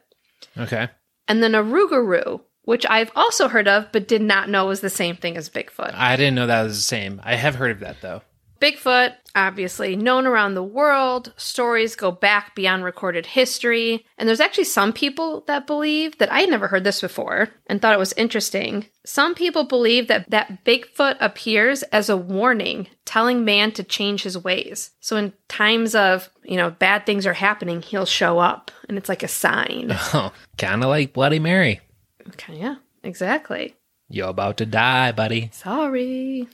Okay. 0.58 0.89
And 1.28 1.41
then 1.41 1.56
a 1.56 1.63
Rougarou, 1.63 2.41
which 2.63 2.86
I've 2.88 3.12
also 3.15 3.48
heard 3.48 3.67
of, 3.67 3.91
but 3.91 4.08
did 4.08 4.22
not 4.22 4.48
know 4.48 4.67
was 4.67 4.82
the 4.82 4.89
same 4.89 5.15
thing 5.15 5.38
as 5.38 5.50
Bigfoot. 5.50 5.94
I 5.94 6.15
didn't 6.15 6.36
know 6.36 6.48
that 6.48 6.63
was 6.63 6.78
the 6.78 6.84
same. 6.84 7.20
I 7.24 7.36
have 7.36 7.56
heard 7.56 7.72
of 7.72 7.80
that 7.80 8.02
though. 8.02 8.22
Bigfoot, 8.62 9.15
obviously 9.36 9.95
known 9.95 10.28
around 10.28 10.54
the 10.54 10.63
world. 10.63 11.34
Stories 11.36 11.95
go 11.95 12.12
back 12.12 12.54
beyond 12.56 12.84
recorded 12.84 13.26
history. 13.26 14.06
And 14.17 14.30
there's 14.30 14.39
actually 14.39 14.65
some 14.65 14.93
people 14.93 15.43
that 15.47 15.65
believe 15.65 16.17
that 16.19 16.32
I 16.32 16.41
had 16.41 16.50
never 16.50 16.67
heard 16.67 16.84
this 16.84 17.02
before 17.02 17.50
and 17.65 17.82
thought 17.82 17.93
it 17.93 18.00
was 18.00 18.13
interesting. 18.13 18.86
Some 19.04 19.34
people 19.34 19.63
believe 19.63 20.08
that, 20.08 20.30
that 20.30 20.63
Bigfoot 20.63 21.17
appears 21.19 21.82
as 21.84 22.08
a 22.10 22.15
warning, 22.15 22.88
telling 23.04 23.43
man 23.43 23.71
to 23.74 23.84
change 23.84 24.21
his 24.24 24.38
ways. 24.38 24.91
So 25.00 25.17
in 25.17 25.34
times 25.47 25.95
of, 25.95 26.30
you 26.43 26.56
know, 26.58 26.69
bad 26.69 27.06
things 27.08 27.26
are 27.26 27.34
happening, 27.34 27.82
he'll 27.82 28.06
show 28.06 28.38
up 28.38 28.69
and 28.88 28.97
it's 28.97 29.10
like 29.10 29.24
a 29.24 29.28
sign. 29.28 29.97
Oh, 30.13 30.32
kind 30.58 30.84
of 30.84 30.89
like 30.89 31.13
Bloody 31.13 31.39
Mary. 31.39 31.80
okay, 32.28 32.58
yeah, 32.60 32.76
exactly. 33.04 33.76
You're 34.10 34.28
about 34.30 34.58
to 34.58 34.65
die, 34.65 35.13
buddy. 35.13 35.50
Sorry. 35.54 36.47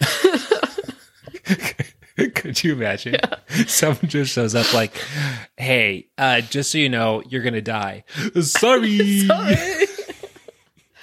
Could 2.34 2.62
you 2.62 2.74
imagine? 2.74 3.16
Someone 3.66 4.08
just 4.08 4.32
shows 4.32 4.54
up 4.54 4.72
like, 4.74 4.92
"Hey, 5.56 6.06
uh, 6.18 6.42
just 6.42 6.70
so 6.72 6.78
you 6.78 6.88
know, 6.88 7.22
you're 7.28 7.42
gonna 7.42 7.62
die." 7.62 8.04
Sorry. 8.40 9.28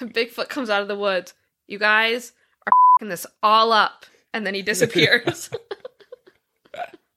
Bigfoot 0.00 0.48
comes 0.48 0.70
out 0.70 0.82
of 0.82 0.88
the 0.88 0.96
woods. 0.96 1.34
You 1.66 1.78
guys 1.78 2.32
are 2.66 2.72
fing 2.98 3.08
this 3.08 3.26
all 3.42 3.72
up. 3.72 4.06
And 4.32 4.46
then 4.46 4.54
he 4.54 4.62
disappears. 4.62 5.50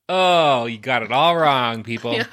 Oh, 0.09 0.65
you 0.65 0.79
got 0.79 1.03
it 1.03 1.11
all 1.11 1.37
wrong, 1.37 1.83
people. 1.83 2.13
Yeah. 2.13 2.25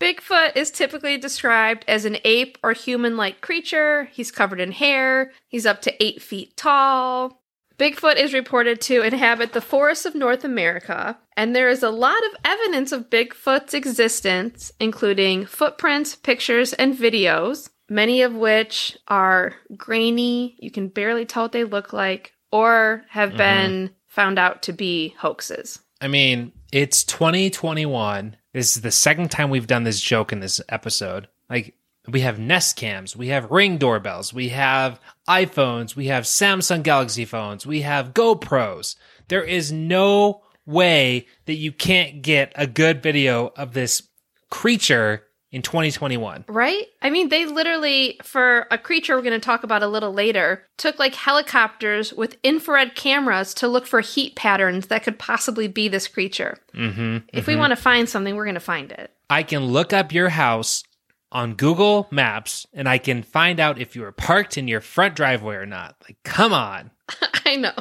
Bigfoot 0.00 0.56
is 0.56 0.70
typically 0.70 1.18
described 1.18 1.84
as 1.88 2.04
an 2.04 2.18
ape 2.24 2.58
or 2.62 2.72
human 2.72 3.16
like 3.16 3.40
creature. 3.40 4.04
He's 4.12 4.30
covered 4.30 4.60
in 4.60 4.72
hair. 4.72 5.32
He's 5.48 5.66
up 5.66 5.82
to 5.82 6.02
eight 6.02 6.22
feet 6.22 6.56
tall. 6.56 7.39
Bigfoot 7.80 8.16
is 8.16 8.34
reported 8.34 8.78
to 8.82 9.00
inhabit 9.00 9.54
the 9.54 9.62
forests 9.62 10.04
of 10.04 10.14
North 10.14 10.44
America, 10.44 11.18
and 11.34 11.56
there 11.56 11.70
is 11.70 11.82
a 11.82 11.88
lot 11.88 12.22
of 12.26 12.36
evidence 12.44 12.92
of 12.92 13.08
Bigfoot's 13.08 13.72
existence, 13.72 14.70
including 14.78 15.46
footprints, 15.46 16.14
pictures, 16.14 16.74
and 16.74 16.94
videos, 16.94 17.70
many 17.88 18.20
of 18.20 18.34
which 18.34 18.98
are 19.08 19.54
grainy. 19.78 20.58
You 20.60 20.70
can 20.70 20.88
barely 20.88 21.24
tell 21.24 21.44
what 21.44 21.52
they 21.52 21.64
look 21.64 21.94
like, 21.94 22.34
or 22.52 23.02
have 23.08 23.30
mm-hmm. 23.30 23.38
been 23.38 23.90
found 24.08 24.38
out 24.38 24.62
to 24.64 24.74
be 24.74 25.14
hoaxes. 25.16 25.78
I 26.02 26.08
mean, 26.08 26.52
it's 26.72 27.02
2021. 27.04 28.36
This 28.52 28.76
is 28.76 28.82
the 28.82 28.90
second 28.90 29.30
time 29.30 29.48
we've 29.48 29.66
done 29.66 29.84
this 29.84 30.02
joke 30.02 30.34
in 30.34 30.40
this 30.40 30.60
episode. 30.68 31.28
Like, 31.48 31.74
we 32.08 32.20
have 32.20 32.38
Nest 32.38 32.76
cams, 32.76 33.16
we 33.16 33.28
have 33.28 33.50
Ring 33.50 33.78
doorbells, 33.78 34.32
we 34.32 34.50
have 34.50 35.00
iPhones, 35.28 35.94
we 35.94 36.06
have 36.06 36.24
Samsung 36.24 36.82
Galaxy 36.82 37.24
phones, 37.24 37.66
we 37.66 37.82
have 37.82 38.14
GoPros. 38.14 38.96
There 39.28 39.44
is 39.44 39.70
no 39.70 40.42
way 40.66 41.26
that 41.46 41.54
you 41.54 41.72
can't 41.72 42.22
get 42.22 42.52
a 42.56 42.66
good 42.66 43.02
video 43.02 43.52
of 43.56 43.72
this 43.72 44.02
creature 44.50 45.24
in 45.52 45.62
2021. 45.62 46.44
Right? 46.48 46.86
I 47.02 47.10
mean, 47.10 47.28
they 47.28 47.44
literally, 47.44 48.20
for 48.22 48.66
a 48.70 48.78
creature 48.78 49.16
we're 49.16 49.22
going 49.22 49.38
to 49.38 49.44
talk 49.44 49.64
about 49.64 49.82
a 49.82 49.88
little 49.88 50.12
later, 50.12 50.66
took 50.78 50.98
like 50.98 51.14
helicopters 51.14 52.12
with 52.12 52.36
infrared 52.42 52.94
cameras 52.94 53.52
to 53.54 53.68
look 53.68 53.86
for 53.86 54.00
heat 54.00 54.36
patterns 54.36 54.86
that 54.86 55.02
could 55.02 55.18
possibly 55.18 55.66
be 55.68 55.88
this 55.88 56.06
creature. 56.06 56.58
Mm-hmm. 56.74 57.28
If 57.32 57.46
we 57.46 57.56
want 57.56 57.72
to 57.72 57.76
find 57.76 58.08
something, 58.08 58.36
we're 58.36 58.44
going 58.44 58.54
to 58.54 58.60
find 58.60 58.92
it. 58.92 59.12
I 59.28 59.42
can 59.42 59.64
look 59.66 59.92
up 59.92 60.12
your 60.12 60.28
house 60.28 60.84
on 61.32 61.54
Google 61.54 62.08
Maps 62.10 62.66
and 62.72 62.88
I 62.88 62.98
can 62.98 63.22
find 63.22 63.60
out 63.60 63.80
if 63.80 63.94
you 63.94 64.02
were 64.02 64.12
parked 64.12 64.58
in 64.58 64.68
your 64.68 64.80
front 64.80 65.16
driveway 65.16 65.56
or 65.56 65.66
not. 65.66 65.96
Like, 66.04 66.16
come 66.24 66.52
on. 66.52 66.90
I 67.44 67.56
know. 67.56 67.74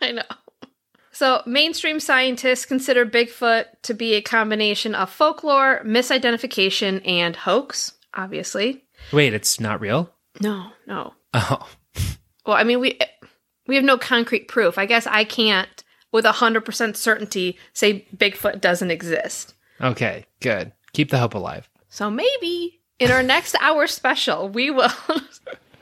I 0.00 0.12
know. 0.12 0.22
So, 1.12 1.42
mainstream 1.44 2.00
scientists 2.00 2.64
consider 2.64 3.04
Bigfoot 3.04 3.66
to 3.82 3.92
be 3.92 4.14
a 4.14 4.22
combination 4.22 4.94
of 4.94 5.10
folklore, 5.10 5.82
misidentification, 5.84 7.06
and 7.06 7.36
hoax, 7.36 7.92
obviously. 8.14 8.84
Wait, 9.12 9.34
it's 9.34 9.60
not 9.60 9.80
real? 9.80 10.10
No, 10.40 10.70
no. 10.86 11.14
Oh. 11.34 11.68
Well, 12.46 12.56
I 12.56 12.64
mean, 12.64 12.80
we 12.80 12.98
we 13.66 13.76
have 13.76 13.84
no 13.84 13.98
concrete 13.98 14.48
proof. 14.48 14.78
I 14.78 14.86
guess 14.86 15.06
I 15.06 15.24
can't, 15.24 15.84
with 16.10 16.24
hundred 16.24 16.62
percent 16.62 16.96
certainty, 16.96 17.58
say 17.74 18.06
Bigfoot 18.16 18.60
doesn't 18.60 18.90
exist. 18.90 19.54
Okay, 19.80 20.24
good. 20.40 20.72
Keep 20.92 21.10
the 21.10 21.18
hope 21.18 21.34
alive. 21.34 21.68
So 21.88 22.10
maybe 22.10 22.79
in 23.00 23.10
our 23.10 23.22
next 23.22 23.56
hour 23.60 23.86
special, 23.86 24.48
we 24.48 24.70
will. 24.70 24.90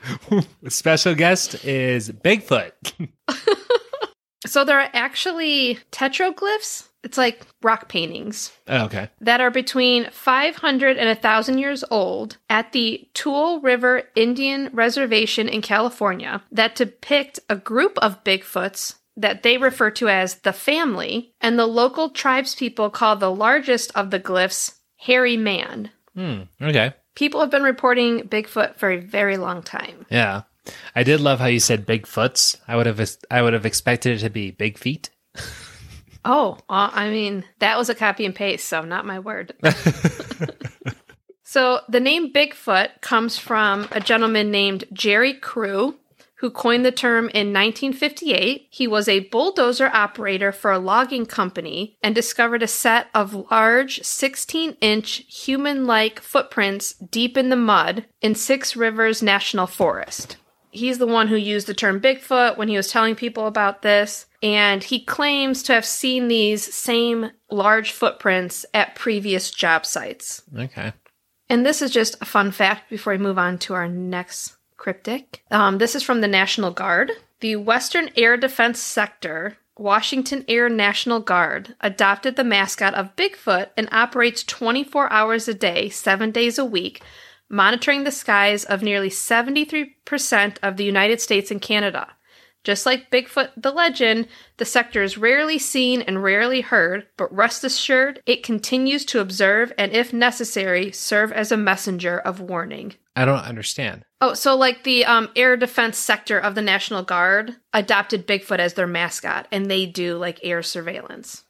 Special 0.69 1.13
guest 1.13 1.63
is 1.65 2.09
Bigfoot. 2.09 2.71
so 4.47 4.63
there 4.63 4.79
are 4.79 4.89
actually 4.93 5.79
petroglyphs. 5.91 6.87
It's 7.03 7.17
like 7.17 7.45
rock 7.61 7.87
paintings 7.87 8.51
Oh, 8.67 8.85
okay. 8.85 9.09
that 9.21 9.39
are 9.39 9.51
between 9.51 10.09
500 10.11 10.97
and 10.97 11.07
1,000 11.07 11.57
years 11.57 11.83
old 11.89 12.35
at 12.49 12.73
the 12.73 13.07
Tule 13.13 13.61
River 13.61 14.03
Indian 14.15 14.69
Reservation 14.73 15.47
in 15.47 15.61
California 15.61 16.41
that 16.51 16.75
depict 16.75 17.39
a 17.49 17.55
group 17.55 17.97
of 17.99 18.23
Bigfoots 18.25 18.95
that 19.15 19.43
they 19.43 19.57
refer 19.57 19.91
to 19.91 20.07
as 20.09 20.35
the 20.35 20.53
family, 20.53 21.33
and 21.41 21.59
the 21.59 21.65
local 21.65 22.09
tribespeople 22.09 22.91
call 22.93 23.15
the 23.17 23.31
largest 23.31 23.91
of 23.95 24.11
the 24.11 24.19
glyphs 24.19 24.75
hairy 24.97 25.35
man. 25.37 25.91
Hmm. 26.15 26.43
Okay. 26.61 26.93
People 27.19 27.41
have 27.41 27.51
been 27.51 27.63
reporting 27.63 28.21
Bigfoot 28.21 28.77
for 28.77 28.89
a 28.89 28.97
very 28.97 29.35
long 29.35 29.61
time. 29.61 30.05
Yeah. 30.09 30.43
I 30.95 31.03
did 31.03 31.19
love 31.19 31.39
how 31.39 31.47
you 31.47 31.59
said 31.59 31.85
Bigfoots. 31.85 32.55
I 32.65 32.77
would 32.77 32.85
have 32.85 33.17
I 33.29 33.41
would 33.41 33.51
have 33.51 33.65
expected 33.65 34.15
it 34.15 34.19
to 34.19 34.29
be 34.29 34.51
big 34.51 34.77
feet. 34.77 35.09
Oh, 36.25 36.57
uh, 36.69 36.89
I 36.91 37.09
mean, 37.09 37.45
that 37.59 37.77
was 37.77 37.87
a 37.87 37.95
copy 37.95 38.25
and 38.25 38.35
paste, 38.35 38.67
so 38.67 38.81
not 38.81 39.05
my 39.05 39.19
word. 39.19 39.53
so 41.43 41.79
the 41.87 42.01
name 42.01 42.33
Bigfoot 42.33 42.99
comes 42.99 43.39
from 43.39 43.87
a 43.91 44.01
gentleman 44.01 44.51
named 44.51 44.83
Jerry 44.91 45.33
Crew, 45.33 45.97
who 46.39 46.49
coined 46.49 46.85
the 46.85 46.91
term 46.91 47.25
in 47.25 47.53
1958. 47.53 48.67
He 48.69 48.87
was 48.87 49.07
a 49.07 49.27
bulldozer 49.27 49.89
operator 49.93 50.51
for 50.51 50.71
a 50.71 50.79
logging 50.79 51.25
company 51.25 51.97
and 52.01 52.15
discovered 52.15 52.63
a 52.63 52.67
set 52.67 53.07
of 53.13 53.33
large 53.51 54.01
16 54.01 54.77
inch 54.79 55.25
human 55.27 55.85
like 55.85 56.21
footprints 56.21 56.93
deep 56.93 57.37
in 57.37 57.49
the 57.49 57.55
mud 57.55 58.05
in 58.21 58.35
Six 58.35 58.75
Rivers 58.75 59.21
National 59.21 59.67
Forest. 59.67 60.37
He's 60.71 60.97
the 60.97 61.07
one 61.07 61.27
who 61.27 61.35
used 61.35 61.67
the 61.67 61.73
term 61.73 61.99
Bigfoot 61.99 62.57
when 62.57 62.67
he 62.67 62.77
was 62.77 62.89
telling 62.89 63.15
people 63.15 63.47
about 63.47 63.81
this, 63.81 64.27
and 64.43 64.83
he 64.83 65.03
claims 65.03 65.63
to 65.63 65.73
have 65.73 65.85
seen 65.85 66.27
these 66.27 66.73
same 66.73 67.31
large 67.49 67.91
footprints 67.91 68.65
at 68.73 68.95
previous 68.95 69.49
job 69.51 69.85
sites. 69.85 70.43
Okay. 70.55 70.93
And 71.49 71.65
this 71.65 71.81
is 71.81 71.89
just 71.89 72.21
a 72.21 72.25
fun 72.25 72.51
fact 72.51 72.89
before 72.89 73.13
we 73.13 73.17
move 73.17 73.39
on 73.39 73.57
to 73.59 73.73
our 73.73 73.89
next 73.89 74.58
cryptid. 74.79 75.25
Um, 75.51 75.77
this 75.77 75.93
is 75.93 76.03
from 76.03 76.21
the 76.21 76.27
National 76.27 76.71
Guard. 76.71 77.11
The 77.41 77.57
Western 77.57 78.09
Air 78.15 78.37
Defense 78.37 78.79
Sector, 78.79 79.57
Washington 79.77 80.43
Air 80.47 80.69
National 80.69 81.19
Guard, 81.19 81.75
adopted 81.81 82.35
the 82.35 82.43
mascot 82.43 82.93
of 82.93 83.15
Bigfoot 83.15 83.69
and 83.77 83.87
operates 83.91 84.43
24 84.43 85.11
hours 85.11 85.47
a 85.47 85.53
day, 85.53 85.89
seven 85.89 86.31
days 86.31 86.57
a 86.57 86.65
week, 86.65 87.01
monitoring 87.49 88.03
the 88.03 88.11
skies 88.11 88.63
of 88.65 88.81
nearly 88.81 89.09
73% 89.09 90.57
of 90.63 90.77
the 90.77 90.83
United 90.83 91.21
States 91.21 91.51
and 91.51 91.61
Canada. 91.61 92.07
Just 92.65 92.85
like 92.85 93.09
Bigfoot 93.09 93.51
the 93.55 93.71
legend, 93.71 94.27
the 94.57 94.65
sector 94.65 95.01
is 95.01 95.17
rarely 95.17 95.57
seen 95.57 96.01
and 96.01 96.21
rarely 96.21 96.59
heard, 96.59 97.07
but 97.15 97.33
rest 97.33 97.63
assured, 97.63 98.21
it 98.25 98.43
continues 98.43 99.05
to 99.05 99.21
observe 99.21 99.71
and, 99.77 99.93
if 99.93 100.11
necessary, 100.11 100.91
serve 100.91 101.31
as 101.31 101.53
a 101.53 101.57
messenger 101.57 102.19
of 102.19 102.41
warning. 102.41 102.95
I 103.19 103.25
don't 103.25 103.43
understand. 103.43 104.05
Oh, 104.21 104.33
so 104.33 104.55
like 104.55 104.85
the 104.85 105.03
um, 105.03 105.27
air 105.35 105.57
defense 105.57 105.97
sector 105.97 106.39
of 106.39 106.55
the 106.55 106.61
National 106.61 107.03
Guard 107.03 107.53
adopted 107.73 108.25
Bigfoot 108.25 108.59
as 108.59 108.75
their 108.75 108.87
mascot, 108.87 109.45
and 109.51 109.69
they 109.69 109.85
do 109.85 110.15
like 110.15 110.39
air 110.41 110.63
surveillance. 110.63 111.43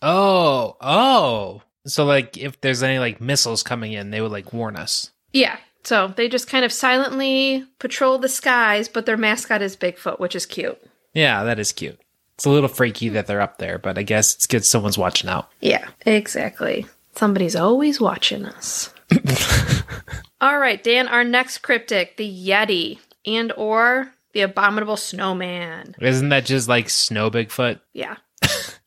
Oh, 0.00 0.78
oh. 0.80 1.60
So 1.86 2.06
like 2.06 2.38
if 2.38 2.58
there's 2.62 2.82
any 2.82 2.98
like 2.98 3.20
missiles 3.20 3.62
coming 3.62 3.92
in, 3.92 4.10
they 4.10 4.22
would 4.22 4.32
like 4.32 4.54
warn 4.54 4.76
us. 4.76 5.10
Yeah, 5.34 5.58
so 5.84 6.08
they 6.08 6.26
just 6.26 6.48
kind 6.48 6.64
of 6.64 6.72
silently 6.72 7.66
patrol 7.78 8.16
the 8.16 8.26
skies, 8.26 8.88
but 8.88 9.04
their 9.04 9.18
mascot 9.18 9.60
is 9.60 9.76
Bigfoot, 9.76 10.20
which 10.20 10.34
is 10.34 10.46
cute. 10.46 10.80
Yeah, 11.12 11.44
that 11.44 11.58
is 11.58 11.70
cute. 11.70 12.00
It's 12.36 12.46
a 12.46 12.50
little 12.50 12.66
freaky 12.70 13.10
that 13.10 13.26
they're 13.26 13.42
up 13.42 13.58
there, 13.58 13.78
but 13.78 13.98
I 13.98 14.04
guess 14.04 14.34
it's 14.34 14.46
good 14.46 14.64
someone's 14.64 14.96
watching 14.96 15.28
out. 15.28 15.50
Yeah, 15.60 15.86
exactly. 16.06 16.86
Somebody's 17.14 17.56
always 17.56 18.00
watching 18.00 18.46
us. 18.46 18.94
All 20.40 20.58
right, 20.58 20.82
Dan, 20.82 21.08
our 21.08 21.24
next 21.24 21.62
cryptid, 21.62 22.16
the 22.16 22.48
Yeti 22.48 22.98
and 23.26 23.52
or 23.56 24.12
the 24.32 24.42
abominable 24.42 24.96
snowman. 24.96 25.94
Isn't 26.00 26.30
that 26.30 26.46
just 26.46 26.68
like 26.68 26.88
snow 26.88 27.30
Bigfoot? 27.30 27.80
Yeah. 27.92 28.16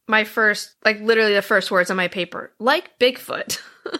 my 0.07 0.23
first, 0.23 0.75
like 0.83 0.99
literally 1.01 1.33
the 1.33 1.41
first 1.41 1.69
words 1.69 1.91
on 1.91 1.97
my 1.97 2.07
paper, 2.07 2.53
like 2.59 2.97
Bigfoot. 2.99 3.59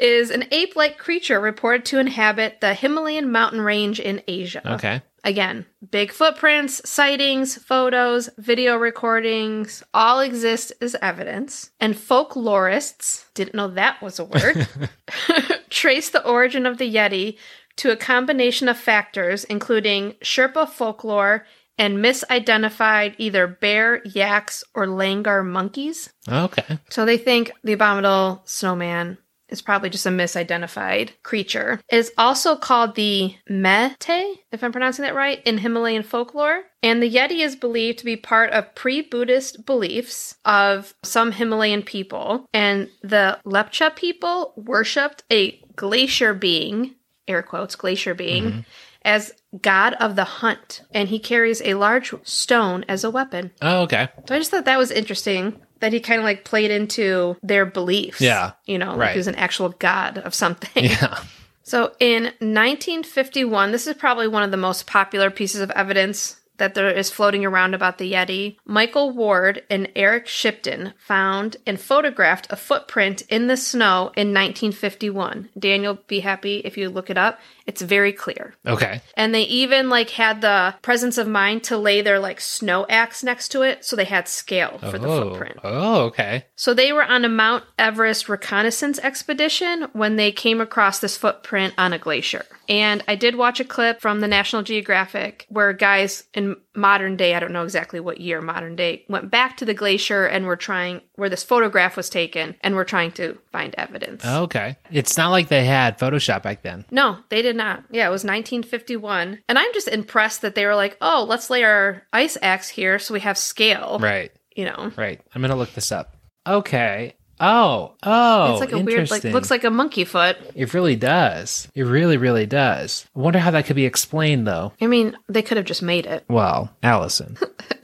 is 0.00 0.30
an 0.30 0.44
ape 0.50 0.76
like 0.76 0.98
creature 0.98 1.38
reported 1.38 1.84
to 1.84 1.98
inhabit 1.98 2.60
the 2.60 2.74
Himalayan 2.74 3.30
mountain 3.30 3.60
range 3.60 4.00
in 4.00 4.22
Asia. 4.26 4.62
Okay. 4.74 5.02
Again, 5.22 5.66
big 5.90 6.12
footprints, 6.12 6.88
sightings, 6.88 7.56
photos, 7.56 8.30
video 8.38 8.76
recordings 8.76 9.82
all 9.92 10.20
exist 10.20 10.72
as 10.80 10.96
evidence. 11.02 11.70
And 11.78 11.94
folklorists, 11.94 13.26
didn't 13.34 13.54
know 13.54 13.68
that 13.68 14.00
was 14.00 14.18
a 14.18 14.24
word, 14.24 14.68
trace 15.70 16.10
the 16.10 16.26
origin 16.26 16.66
of 16.66 16.78
the 16.78 16.92
Yeti 16.92 17.36
to 17.76 17.90
a 17.90 17.96
combination 17.96 18.68
of 18.68 18.78
factors, 18.78 19.44
including 19.44 20.12
Sherpa 20.22 20.68
folklore 20.68 21.46
and 21.78 21.98
misidentified 21.98 23.14
either 23.16 23.46
bear, 23.46 24.02
yaks, 24.04 24.62
or 24.74 24.86
langur 24.86 25.44
monkeys. 25.46 26.10
Okay. 26.28 26.78
So 26.90 27.06
they 27.06 27.16
think 27.16 27.52
the 27.64 27.72
abominable 27.72 28.42
snowman 28.44 29.16
is 29.50 29.62
probably 29.62 29.90
just 29.90 30.06
a 30.06 30.10
misidentified 30.10 31.10
creature. 31.22 31.80
It 31.88 31.96
is 31.96 32.12
also 32.16 32.56
called 32.56 32.94
the 32.94 33.34
Mete, 33.48 34.40
if 34.52 34.62
I'm 34.62 34.72
pronouncing 34.72 35.04
that 35.04 35.14
right, 35.14 35.42
in 35.44 35.58
Himalayan 35.58 36.02
folklore. 36.02 36.62
And 36.82 37.02
the 37.02 37.12
Yeti 37.12 37.44
is 37.44 37.56
believed 37.56 37.98
to 37.98 38.04
be 38.04 38.16
part 38.16 38.50
of 38.50 38.74
pre 38.74 39.02
Buddhist 39.02 39.66
beliefs 39.66 40.36
of 40.44 40.94
some 41.02 41.32
Himalayan 41.32 41.82
people. 41.82 42.46
And 42.54 42.88
the 43.02 43.38
Lepcha 43.44 43.94
people 43.94 44.54
worshipped 44.56 45.24
a 45.30 45.60
glacier 45.76 46.34
being, 46.34 46.94
air 47.28 47.42
quotes, 47.42 47.76
glacier 47.76 48.14
being. 48.14 48.44
Mm-hmm. 48.44 48.60
As 49.02 49.32
god 49.62 49.94
of 49.94 50.14
the 50.14 50.24
hunt, 50.24 50.82
and 50.92 51.08
he 51.08 51.18
carries 51.18 51.62
a 51.62 51.72
large 51.72 52.12
stone 52.22 52.84
as 52.86 53.02
a 53.02 53.08
weapon. 53.08 53.50
Oh, 53.62 53.84
okay. 53.84 54.08
So 54.28 54.34
I 54.34 54.38
just 54.38 54.50
thought 54.50 54.66
that 54.66 54.76
was 54.76 54.90
interesting 54.90 55.58
that 55.80 55.92
he 55.92 56.00
kind 56.00 56.18
of 56.18 56.24
like 56.24 56.44
played 56.44 56.70
into 56.70 57.36
their 57.42 57.66
beliefs. 57.66 58.20
Yeah. 58.20 58.52
You 58.66 58.78
know, 58.78 58.90
right. 58.90 58.98
like 58.98 59.10
he 59.12 59.18
was 59.18 59.26
an 59.26 59.34
actual 59.34 59.70
god 59.70 60.18
of 60.18 60.34
something. 60.34 60.84
Yeah. 60.84 61.22
So 61.62 61.92
in 62.00 62.24
1951, 62.24 63.70
this 63.70 63.86
is 63.86 63.94
probably 63.94 64.26
one 64.26 64.42
of 64.42 64.50
the 64.50 64.56
most 64.56 64.88
popular 64.88 65.30
pieces 65.30 65.60
of 65.60 65.70
evidence 65.70 66.40
that 66.60 66.74
there 66.74 66.90
is 66.90 67.10
floating 67.10 67.44
around 67.44 67.74
about 67.74 67.98
the 67.98 68.12
Yeti, 68.12 68.56
Michael 68.64 69.12
Ward 69.12 69.62
and 69.70 69.90
Eric 69.96 70.26
Shipton 70.26 70.92
found 70.98 71.56
and 71.66 71.80
photographed 71.80 72.48
a 72.50 72.56
footprint 72.56 73.22
in 73.28 73.46
the 73.46 73.56
snow 73.56 74.12
in 74.16 74.34
1951. 74.34 75.48
Daniel, 75.58 75.98
be 76.06 76.20
happy 76.20 76.58
if 76.58 76.76
you 76.76 76.90
look 76.90 77.08
it 77.08 77.16
up. 77.16 77.38
It's 77.70 77.82
very 77.82 78.12
clear. 78.12 78.52
Okay. 78.66 79.00
And 79.16 79.32
they 79.32 79.42
even 79.42 79.90
like 79.90 80.10
had 80.10 80.40
the 80.40 80.74
presence 80.82 81.18
of 81.18 81.28
mind 81.28 81.62
to 81.64 81.78
lay 81.78 82.02
their 82.02 82.18
like 82.18 82.40
snow 82.40 82.84
axe 82.88 83.22
next 83.22 83.50
to 83.50 83.62
it 83.62 83.84
so 83.84 83.94
they 83.94 84.06
had 84.06 84.26
scale 84.26 84.78
for 84.78 84.96
oh. 84.96 84.98
the 84.98 85.06
footprint. 85.06 85.58
Oh, 85.62 86.02
okay. 86.06 86.46
So 86.56 86.74
they 86.74 86.92
were 86.92 87.04
on 87.04 87.24
a 87.24 87.28
Mount 87.28 87.62
Everest 87.78 88.28
reconnaissance 88.28 88.98
expedition 88.98 89.86
when 89.92 90.16
they 90.16 90.32
came 90.32 90.60
across 90.60 90.98
this 90.98 91.16
footprint 91.16 91.72
on 91.78 91.92
a 91.92 91.98
glacier. 91.98 92.44
And 92.68 93.04
I 93.06 93.14
did 93.14 93.36
watch 93.36 93.60
a 93.60 93.64
clip 93.64 94.00
from 94.00 94.20
the 94.20 94.28
National 94.28 94.62
Geographic 94.62 95.46
where 95.48 95.72
guys 95.72 96.24
in 96.34 96.56
modern 96.74 97.16
day, 97.16 97.34
I 97.34 97.40
don't 97.40 97.52
know 97.52 97.64
exactly 97.64 98.00
what 98.00 98.20
year 98.20 98.40
modern 98.40 98.76
day, 98.76 99.04
went 99.08 99.30
back 99.30 99.56
to 99.58 99.64
the 99.64 99.74
glacier 99.74 100.24
and 100.24 100.46
were 100.46 100.56
trying 100.56 101.02
where 101.16 101.28
this 101.28 101.42
photograph 101.42 101.96
was 101.96 102.08
taken 102.08 102.54
and 102.62 102.74
were 102.74 102.84
trying 102.84 103.12
to 103.12 103.38
find 103.52 103.74
evidence. 103.76 104.24
Okay. 104.24 104.76
It's 104.90 105.16
not 105.16 105.30
like 105.30 105.48
they 105.48 105.64
had 105.64 105.98
Photoshop 105.98 106.42
back 106.42 106.62
then. 106.62 106.84
No, 106.90 107.18
they 107.28 107.42
did 107.42 107.56
not. 107.60 107.84
Yeah, 107.90 108.06
it 108.08 108.10
was 108.10 108.24
1951. 108.24 109.40
And 109.48 109.58
I'm 109.58 109.72
just 109.72 109.86
impressed 109.86 110.42
that 110.42 110.54
they 110.54 110.66
were 110.66 110.74
like, 110.74 110.96
oh, 111.00 111.26
let's 111.28 111.50
lay 111.50 111.62
our 111.62 112.02
ice 112.12 112.36
axe 112.42 112.68
here 112.68 112.98
so 112.98 113.14
we 113.14 113.20
have 113.20 113.38
scale. 113.38 113.98
Right. 114.00 114.32
You 114.56 114.64
know? 114.64 114.90
Right. 114.96 115.20
I'm 115.34 115.42
going 115.42 115.50
to 115.50 115.56
look 115.56 115.74
this 115.74 115.92
up. 115.92 116.16
Okay. 116.46 117.14
Oh, 117.40 117.94
oh, 118.02 118.52
it's 118.52 118.60
like 118.60 118.72
a 118.72 118.78
weird, 118.78 119.10
like 119.10 119.24
looks 119.24 119.50
like 119.50 119.64
a 119.64 119.70
monkey 119.70 120.04
foot. 120.04 120.36
It 120.54 120.74
really 120.74 120.94
does. 120.96 121.68
It 121.74 121.84
really, 121.84 122.18
really 122.18 122.46
does. 122.46 123.06
I 123.16 123.20
wonder 123.20 123.38
how 123.38 123.50
that 123.52 123.64
could 123.64 123.76
be 123.76 123.86
explained, 123.86 124.46
though. 124.46 124.72
I 124.80 124.86
mean, 124.86 125.16
they 125.28 125.40
could 125.42 125.56
have 125.56 125.66
just 125.66 125.82
made 125.82 126.06
it. 126.06 126.24
Well, 126.40 126.70
Allison. 126.82 127.36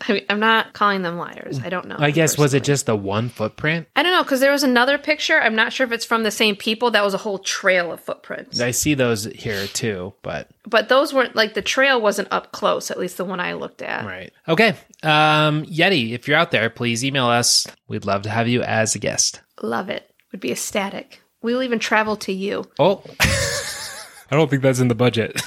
I 0.08 0.12
mean, 0.14 0.24
I'm 0.30 0.40
not 0.40 0.72
calling 0.72 1.02
them 1.02 1.18
liars. 1.18 1.60
I 1.62 1.68
don't 1.68 1.88
know. 1.88 1.96
I 1.98 2.10
guess 2.10 2.38
was 2.38 2.54
it 2.54 2.64
just 2.64 2.86
the 2.86 2.96
one 2.96 3.28
footprint? 3.28 3.86
I 3.96 4.02
don't 4.02 4.12
know 4.12 4.22
because 4.22 4.40
there 4.40 4.52
was 4.52 4.62
another 4.62 4.98
picture. 4.98 5.38
I'm 5.40 5.54
not 5.54 5.72
sure 5.72 5.86
if 5.86 5.92
it's 5.92 6.04
from 6.04 6.22
the 6.22 6.30
same 6.30 6.56
people. 6.56 6.90
That 6.92 7.04
was 7.04 7.12
a 7.12 7.18
whole 7.18 7.38
trail 7.38 7.92
of 7.92 8.00
footprints. 8.00 8.60
I 8.60 8.70
see 8.70 8.94
those 8.94 9.24
here 9.24 9.66
too, 9.66 10.14
but 10.22 10.48
but 10.66 10.88
those 10.88 11.12
weren't 11.12 11.34
like 11.36 11.54
the 11.54 11.62
trail 11.62 12.00
wasn't 12.00 12.28
up 12.30 12.52
close. 12.52 12.90
At 12.90 12.98
least 12.98 13.16
the 13.16 13.24
one 13.24 13.40
I 13.40 13.54
looked 13.54 13.82
at. 13.82 14.06
Right. 14.06 14.32
Okay. 14.48 14.70
Um, 15.02 15.64
Yeti, 15.66 16.12
if 16.12 16.26
you're 16.28 16.38
out 16.38 16.50
there, 16.50 16.70
please 16.70 17.04
email 17.04 17.26
us. 17.26 17.66
We'd 17.88 18.04
love 18.06 18.22
to 18.22 18.30
have 18.30 18.48
you 18.48 18.62
as 18.62 18.94
a 18.94 18.98
guest. 18.98 19.40
Love 19.62 19.88
it. 19.88 20.10
Would 20.32 20.40
be 20.40 20.52
ecstatic. 20.52 21.20
We'll 21.42 21.62
even 21.62 21.78
travel 21.78 22.16
to 22.16 22.32
you. 22.32 22.64
Oh, 22.78 23.02
I 23.20 24.36
don't 24.36 24.50
think 24.50 24.62
that's 24.62 24.80
in 24.80 24.88
the 24.88 24.94
budget. 24.94 25.40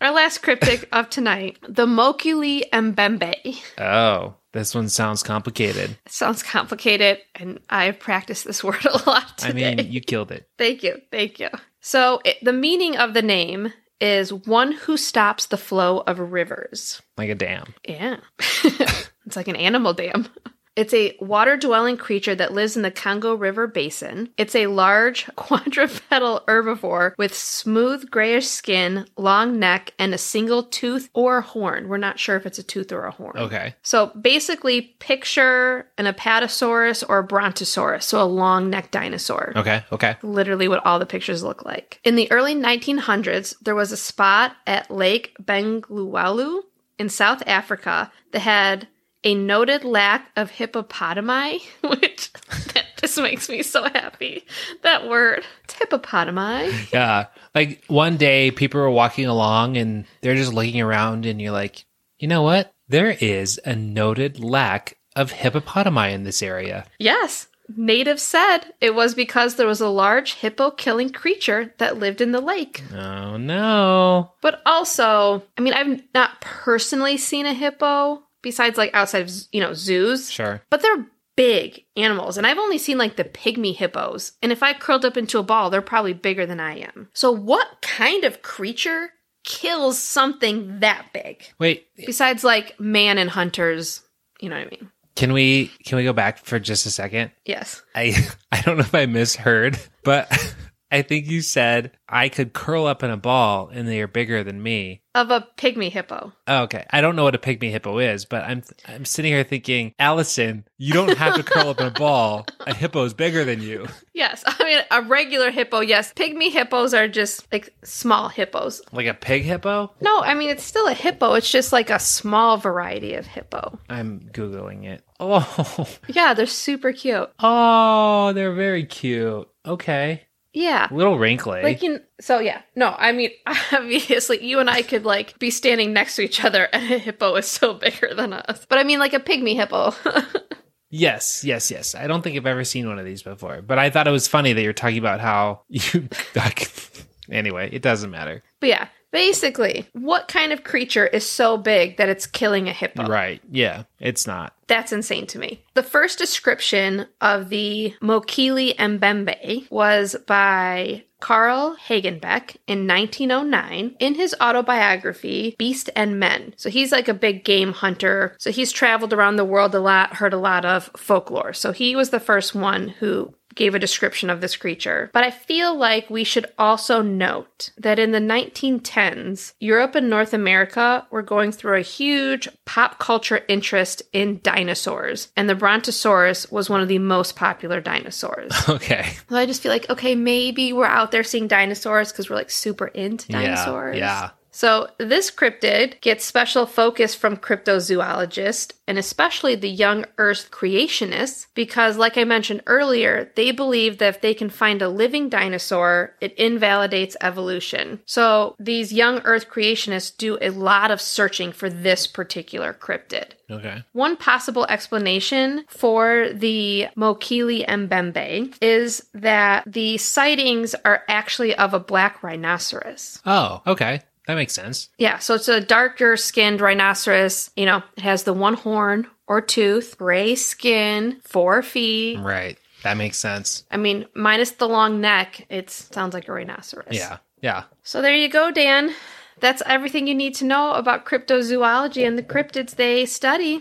Our 0.00 0.12
last 0.12 0.42
cryptid 0.42 0.84
of 0.92 1.10
tonight, 1.10 1.58
the 1.68 1.86
Mokele 1.86 2.68
Mbembe. 2.70 3.56
Oh, 3.78 4.34
this 4.52 4.74
one 4.74 4.88
sounds 4.88 5.22
complicated. 5.22 5.96
It 6.06 6.12
sounds 6.12 6.42
complicated, 6.42 7.18
and 7.34 7.60
I've 7.70 7.98
practiced 7.98 8.44
this 8.44 8.62
word 8.64 8.84
a 8.84 9.02
lot 9.08 9.38
today. 9.38 9.72
I 9.72 9.74
mean, 9.74 9.92
you 9.92 10.00
killed 10.00 10.30
it. 10.32 10.48
thank 10.58 10.82
you, 10.82 11.00
thank 11.10 11.40
you. 11.40 11.48
So, 11.80 12.20
it, 12.24 12.36
the 12.42 12.52
meaning 12.52 12.96
of 12.96 13.14
the 13.14 13.22
name 13.22 13.72
is 14.00 14.32
one 14.32 14.72
who 14.72 14.96
stops 14.96 15.46
the 15.46 15.56
flow 15.56 15.98
of 16.06 16.18
rivers. 16.18 17.00
Like 17.16 17.30
a 17.30 17.34
dam. 17.34 17.74
Yeah. 17.88 18.16
it's 18.38 19.36
like 19.36 19.48
an 19.48 19.56
animal 19.56 19.92
dam. 19.92 20.28
It's 20.74 20.94
a 20.94 21.16
water 21.20 21.56
dwelling 21.56 21.98
creature 21.98 22.34
that 22.34 22.54
lives 22.54 22.76
in 22.76 22.82
the 22.82 22.90
Congo 22.90 23.34
River 23.34 23.66
basin. 23.66 24.30
It's 24.38 24.54
a 24.54 24.68
large 24.68 25.26
quadrupedal 25.36 26.44
herbivore 26.46 27.12
with 27.18 27.34
smooth 27.34 28.10
grayish 28.10 28.48
skin, 28.48 29.06
long 29.16 29.58
neck, 29.58 29.92
and 29.98 30.14
a 30.14 30.18
single 30.18 30.62
tooth 30.62 31.10
or 31.12 31.42
horn. 31.42 31.88
We're 31.88 31.98
not 31.98 32.18
sure 32.18 32.36
if 32.36 32.46
it's 32.46 32.58
a 32.58 32.62
tooth 32.62 32.90
or 32.90 33.04
a 33.04 33.10
horn. 33.10 33.36
Okay. 33.36 33.74
So 33.82 34.06
basically, 34.18 34.80
picture 34.98 35.86
an 35.98 36.06
apatosaurus 36.06 37.04
or 37.06 37.18
a 37.18 37.24
brontosaurus, 37.24 38.06
so 38.06 38.22
a 38.22 38.24
long 38.24 38.70
necked 38.70 38.92
dinosaur. 38.92 39.52
Okay. 39.56 39.84
Okay. 39.92 40.16
Literally, 40.22 40.68
what 40.68 40.84
all 40.86 40.98
the 40.98 41.06
pictures 41.06 41.42
look 41.42 41.64
like. 41.64 42.00
In 42.04 42.16
the 42.16 42.30
early 42.32 42.54
1900s, 42.54 43.54
there 43.62 43.74
was 43.74 43.92
a 43.92 43.96
spot 43.96 44.56
at 44.66 44.90
Lake 44.90 45.36
Bangweulu 45.42 46.62
in 46.98 47.08
South 47.08 47.42
Africa 47.46 48.10
that 48.30 48.40
had 48.40 48.88
a 49.24 49.34
noted 49.34 49.84
lack 49.84 50.30
of 50.36 50.50
hippopotami, 50.50 51.62
which 51.82 52.32
that 52.74 52.86
just 52.96 53.18
makes 53.18 53.48
me 53.48 53.62
so 53.62 53.84
happy. 53.84 54.44
That 54.82 55.08
word, 55.08 55.44
it's 55.64 55.74
hippopotami. 55.74 56.92
Yeah. 56.92 57.26
Like 57.54 57.84
one 57.86 58.16
day 58.16 58.50
people 58.50 58.80
were 58.80 58.90
walking 58.90 59.26
along 59.26 59.76
and 59.76 60.04
they're 60.20 60.34
just 60.34 60.52
looking 60.52 60.80
around 60.80 61.26
and 61.26 61.40
you're 61.40 61.52
like, 61.52 61.84
you 62.18 62.28
know 62.28 62.42
what? 62.42 62.72
There 62.88 63.16
is 63.20 63.60
a 63.64 63.74
noted 63.74 64.42
lack 64.42 64.98
of 65.16 65.32
hippopotami 65.32 66.12
in 66.12 66.24
this 66.24 66.42
area. 66.42 66.84
Yes, 66.98 67.48
natives 67.76 68.22
said 68.22 68.60
it 68.80 68.94
was 68.94 69.14
because 69.14 69.54
there 69.54 69.66
was 69.66 69.80
a 69.80 69.88
large 69.88 70.34
hippo 70.34 70.70
killing 70.70 71.10
creature 71.10 71.74
that 71.78 71.98
lived 71.98 72.20
in 72.20 72.32
the 72.32 72.40
lake. 72.40 72.82
Oh 72.92 73.36
no. 73.36 74.32
But 74.40 74.60
also, 74.66 75.42
I 75.56 75.60
mean, 75.60 75.74
I've 75.74 76.02
not 76.14 76.40
personally 76.40 77.16
seen 77.16 77.46
a 77.46 77.54
hippo 77.54 78.22
besides 78.42 78.76
like 78.78 78.92
outside 78.94 79.22
of, 79.22 79.32
you 79.52 79.60
know, 79.60 79.72
zoos. 79.72 80.30
Sure. 80.30 80.62
But 80.70 80.82
they're 80.82 81.06
big 81.36 81.84
animals, 81.96 82.36
and 82.36 82.46
I've 82.46 82.58
only 82.58 82.78
seen 82.78 82.98
like 82.98 83.16
the 83.16 83.24
pygmy 83.24 83.74
hippos. 83.74 84.32
And 84.42 84.52
if 84.52 84.62
I 84.62 84.74
curled 84.74 85.04
up 85.04 85.16
into 85.16 85.38
a 85.38 85.42
ball, 85.42 85.70
they're 85.70 85.80
probably 85.82 86.12
bigger 86.12 86.44
than 86.46 86.60
I 86.60 86.78
am. 86.80 87.08
So, 87.14 87.32
what 87.32 87.80
kind 87.80 88.24
of 88.24 88.42
creature 88.42 89.10
kills 89.44 89.98
something 89.98 90.80
that 90.80 91.06
big? 91.12 91.44
Wait, 91.58 91.86
Besides 92.06 92.44
like 92.44 92.78
man 92.78 93.18
and 93.18 93.30
hunters, 93.30 94.02
you 94.40 94.48
know 94.48 94.56
what 94.56 94.66
I 94.66 94.70
mean? 94.70 94.90
can 95.14 95.32
we 95.32 95.66
can 95.84 95.96
we 95.98 96.04
go 96.04 96.12
back 96.12 96.38
for 96.38 96.58
just 96.58 96.86
a 96.86 96.90
second? 96.90 97.30
Yes. 97.44 97.82
I 97.94 98.14
I 98.52 98.60
don't 98.62 98.76
know 98.76 98.82
if 98.84 98.94
I 98.94 99.06
misheard, 99.06 99.78
but 100.04 100.30
I 100.92 101.02
think 101.02 101.26
you 101.26 101.40
said 101.40 101.92
I 102.08 102.28
could 102.28 102.52
curl 102.52 102.86
up 102.86 103.02
in 103.02 103.10
a 103.10 103.16
ball 103.16 103.70
and 103.72 103.88
they 103.88 104.00
are 104.02 104.06
bigger 104.06 104.44
than 104.44 104.62
me. 104.62 105.00
Of 105.14 105.30
a 105.30 105.46
pygmy 105.58 105.90
hippo. 105.90 106.32
Oh, 106.46 106.62
okay. 106.62 106.86
I 106.90 107.00
don't 107.00 107.16
know 107.16 107.24
what 107.24 107.34
a 107.34 107.38
pygmy 107.38 107.70
hippo 107.70 107.98
is, 107.98 108.24
but 108.24 108.44
I'm 108.44 108.62
I'm 108.86 109.04
sitting 109.04 109.32
here 109.32 109.42
thinking, 109.44 109.94
Allison, 109.98 110.64
you 110.78 110.92
don't 110.94 111.18
have 111.18 111.34
to 111.36 111.42
curl 111.42 111.68
up 111.70 111.80
in 111.80 111.86
a 111.86 111.90
ball. 111.90 112.46
A 112.66 112.72
hippo 112.74 113.04
is 113.04 113.12
bigger 113.14 113.44
than 113.44 113.60
you. 113.60 113.86
Yes. 114.14 114.42
I 114.46 114.64
mean, 114.64 114.80
a 114.90 115.02
regular 115.02 115.50
hippo, 115.50 115.80
yes. 115.80 116.12
Pygmy 116.14 116.50
hippos 116.52 116.94
are 116.94 117.08
just 117.08 117.50
like 117.52 117.74
small 117.84 118.28
hippos. 118.28 118.80
Like 118.92 119.06
a 119.06 119.14
pig 119.14 119.42
hippo? 119.42 119.92
No, 120.00 120.20
I 120.22 120.34
mean, 120.34 120.50
it's 120.50 120.64
still 120.64 120.86
a 120.88 120.94
hippo. 120.94 121.34
It's 121.34 121.50
just 121.50 121.72
like 121.72 121.90
a 121.90 121.98
small 121.98 122.56
variety 122.58 123.14
of 123.14 123.26
hippo. 123.26 123.78
I'm 123.88 124.20
googling 124.32 124.84
it. 124.84 125.02
Oh, 125.20 125.88
Yeah, 126.08 126.34
they're 126.34 126.46
super 126.46 126.92
cute. 126.92 127.30
oh, 127.38 128.32
they're 128.34 128.54
very 128.54 128.84
cute. 128.84 129.48
Okay, 129.64 130.22
Yeah. 130.54 130.88
a 130.90 130.94
little 130.94 131.18
wrinkly. 131.18 131.62
Like 131.62 131.82
you, 131.82 132.00
so 132.20 132.38
yeah. 132.38 132.62
No, 132.76 132.94
I 132.96 133.12
mean, 133.12 133.30
obviously, 133.72 134.44
you 134.44 134.58
and 134.58 134.68
I 134.68 134.82
could 134.82 135.04
like 135.04 135.38
be 135.38 135.50
standing 135.50 135.92
next 135.92 136.16
to 136.16 136.22
each 136.22 136.44
other, 136.44 136.64
and 136.72 136.82
a 136.92 136.98
hippo 136.98 137.34
is 137.36 137.46
so 137.46 137.74
bigger 137.74 138.14
than 138.14 138.32
us. 138.32 138.66
But 138.68 138.78
I 138.78 138.84
mean, 138.84 138.98
like 138.98 139.14
a 139.14 139.20
pygmy 139.20 139.54
hippo. 139.54 139.94
yes, 140.90 141.44
yes, 141.44 141.70
yes. 141.70 141.94
I 141.94 142.06
don't 142.06 142.22
think 142.22 142.36
I've 142.36 142.46
ever 142.46 142.64
seen 142.64 142.86
one 142.88 142.98
of 142.98 143.04
these 143.04 143.22
before, 143.22 143.62
but 143.62 143.78
I 143.78 143.90
thought 143.90 144.06
it 144.08 144.12
was 144.12 144.28
funny 144.28 144.52
that 144.52 144.62
you're 144.62 144.72
talking 144.72 144.98
about 144.98 145.20
how 145.20 145.62
you. 145.68 146.08
anyway, 147.30 147.70
it 147.72 147.82
doesn't 147.82 148.10
matter. 148.10 148.42
but 148.60 148.68
yeah, 148.68 148.88
basically, 149.12 149.86
what 149.92 150.26
kind 150.26 150.52
of 150.52 150.64
creature 150.64 151.06
is 151.06 151.28
so 151.28 151.56
big 151.56 151.98
that 151.98 152.08
it's 152.08 152.26
killing 152.26 152.68
a 152.68 152.72
hippo? 152.72 153.06
Right? 153.06 153.40
Yeah, 153.50 153.84
it's 154.00 154.26
not. 154.26 154.54
That's 154.66 154.92
insane 154.92 155.26
to 155.28 155.38
me. 155.38 155.62
The 155.74 155.82
first 155.82 156.18
description 156.18 157.06
of 157.20 157.50
the 157.50 157.94
Mokele 158.02 158.74
Mbembe 158.76 159.70
was 159.70 160.16
by 160.26 161.04
Carl 161.22 161.76
Hagenbeck 161.86 162.56
in 162.66 162.88
1909 162.88 163.94
in 164.00 164.14
his 164.16 164.34
autobiography, 164.40 165.54
Beast 165.56 165.88
and 165.94 166.18
Men. 166.18 166.52
So 166.56 166.68
he's 166.68 166.90
like 166.90 167.06
a 167.06 167.14
big 167.14 167.44
game 167.44 167.72
hunter. 167.72 168.34
So 168.40 168.50
he's 168.50 168.72
traveled 168.72 169.12
around 169.12 169.36
the 169.36 169.44
world 169.44 169.74
a 169.74 169.78
lot, 169.78 170.16
heard 170.16 170.32
a 170.32 170.38
lot 170.38 170.64
of 170.64 170.90
folklore. 170.96 171.52
So 171.52 171.70
he 171.70 171.94
was 171.94 172.10
the 172.10 172.18
first 172.18 172.56
one 172.56 172.88
who 172.88 173.34
gave 173.54 173.74
a 173.74 173.78
description 173.78 174.30
of 174.30 174.40
this 174.40 174.56
creature. 174.56 175.10
But 175.12 175.24
I 175.24 175.30
feel 175.30 175.76
like 175.76 176.08
we 176.10 176.24
should 176.24 176.46
also 176.58 177.02
note 177.02 177.70
that 177.78 177.98
in 177.98 178.12
the 178.12 178.18
1910s, 178.20 179.52
Europe 179.60 179.94
and 179.94 180.08
North 180.10 180.32
America 180.34 181.06
were 181.10 181.22
going 181.22 181.52
through 181.52 181.78
a 181.78 181.82
huge 181.82 182.48
pop 182.64 182.98
culture 182.98 183.44
interest 183.48 184.02
in 184.12 184.40
dinosaurs, 184.42 185.28
and 185.36 185.48
the 185.48 185.54
Brontosaurus 185.54 186.50
was 186.50 186.68
one 186.70 186.80
of 186.80 186.88
the 186.88 186.98
most 186.98 187.36
popular 187.36 187.80
dinosaurs. 187.80 188.52
Okay. 188.72 189.12
so 189.28 189.36
I 189.36 189.44
just 189.46 189.62
feel 189.62 189.70
like, 189.72 189.88
okay, 189.90 190.14
maybe 190.14 190.72
we're 190.72 190.86
out 190.86 191.10
there 191.10 191.22
seeing 191.24 191.46
dinosaurs 191.46 192.10
because 192.10 192.30
we're 192.30 192.36
like 192.36 192.50
super 192.50 192.86
into 192.86 193.26
Yeah, 193.30 193.42
dinosaurs. 193.42 193.98
yeah. 193.98 194.30
So, 194.52 194.88
this 194.98 195.30
cryptid 195.30 196.00
gets 196.02 196.24
special 196.24 196.66
focus 196.66 197.14
from 197.14 197.38
cryptozoologists 197.38 198.72
and 198.86 198.98
especially 198.98 199.54
the 199.54 199.70
young 199.70 200.04
Earth 200.18 200.50
creationists 200.50 201.46
because, 201.54 201.96
like 201.96 202.18
I 202.18 202.24
mentioned 202.24 202.62
earlier, 202.66 203.32
they 203.34 203.50
believe 203.50 203.96
that 203.98 204.16
if 204.16 204.20
they 204.20 204.34
can 204.34 204.50
find 204.50 204.82
a 204.82 204.90
living 204.90 205.30
dinosaur, 205.30 206.14
it 206.20 206.34
invalidates 206.34 207.16
evolution. 207.22 208.00
So, 208.04 208.54
these 208.58 208.92
young 208.92 209.22
Earth 209.24 209.48
creationists 209.48 210.14
do 210.14 210.36
a 210.42 210.50
lot 210.50 210.90
of 210.90 211.00
searching 211.00 211.52
for 211.52 211.70
this 211.70 212.06
particular 212.06 212.74
cryptid. 212.74 213.32
Okay. 213.50 213.82
One 213.92 214.16
possible 214.16 214.66
explanation 214.68 215.64
for 215.68 216.28
the 216.32 216.88
Mokele 216.96 217.66
Mbembe 217.66 218.54
is 218.60 219.06
that 219.14 219.64
the 219.66 219.96
sightings 219.96 220.74
are 220.84 221.02
actually 221.08 221.54
of 221.54 221.72
a 221.72 221.80
black 221.80 222.22
rhinoceros. 222.22 223.20
Oh, 223.24 223.62
okay. 223.66 224.02
That 224.26 224.34
makes 224.34 224.52
sense. 224.52 224.88
Yeah, 224.98 225.18
so 225.18 225.34
it's 225.34 225.48
a 225.48 225.60
darker 225.60 226.16
skinned 226.16 226.60
rhinoceros. 226.60 227.50
You 227.56 227.66
know, 227.66 227.82
it 227.96 228.02
has 228.02 228.22
the 228.22 228.32
one 228.32 228.54
horn 228.54 229.06
or 229.26 229.40
tooth, 229.40 229.96
gray 229.98 230.34
skin, 230.34 231.20
four 231.24 231.62
feet. 231.62 232.18
Right. 232.20 232.58
That 232.82 232.96
makes 232.96 233.18
sense. 233.18 233.64
I 233.70 233.76
mean, 233.76 234.06
minus 234.14 234.52
the 234.52 234.68
long 234.68 235.00
neck, 235.00 235.46
it 235.48 235.70
sounds 235.70 236.14
like 236.14 236.28
a 236.28 236.32
rhinoceros. 236.32 236.88
Yeah. 236.90 237.18
Yeah. 237.40 237.64
So 237.82 238.02
there 238.02 238.14
you 238.14 238.28
go, 238.28 238.50
Dan. 238.50 238.94
That's 239.40 239.62
everything 239.66 240.06
you 240.06 240.14
need 240.14 240.36
to 240.36 240.44
know 240.44 240.72
about 240.74 241.04
cryptozoology 241.04 242.06
and 242.06 242.16
the 242.16 242.22
cryptids 242.22 242.76
they 242.76 243.04
study. 243.06 243.60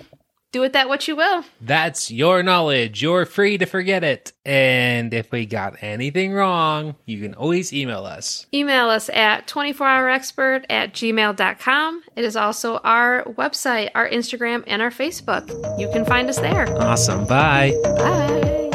Do 0.52 0.60
with 0.60 0.74
that 0.74 0.90
what 0.90 1.08
you 1.08 1.16
will. 1.16 1.46
That's 1.62 2.12
your 2.12 2.44
knowledge. 2.44 3.02
You're 3.02 3.26
free 3.26 3.58
to 3.58 3.66
forget 3.66 4.04
it. 4.04 4.34
And 4.46 5.14
if 5.14 5.32
we 5.32 5.46
got 5.46 5.82
anything 5.82 6.34
wrong, 6.34 6.96
you 7.06 7.22
can 7.22 7.34
always 7.36 7.72
email 7.72 8.06
us. 8.06 8.48
Email 8.54 8.90
us 8.90 9.10
at 9.10 9.48
24hourexpert 9.48 10.66
at 10.70 10.94
gmail.com. 10.94 12.04
It 12.18 12.26
is 12.26 12.36
also 12.36 12.80
our 12.80 13.24
website, 13.24 13.92
our 13.96 14.10
Instagram, 14.10 14.66
and 14.68 14.82
our 14.82 14.92
Facebook. 14.92 15.50
You 15.80 15.90
can 15.94 16.04
find 16.04 16.28
us 16.28 16.40
there. 16.40 16.68
Awesome. 16.80 17.26
Bye. 17.26 17.74
Bye. 17.84 18.70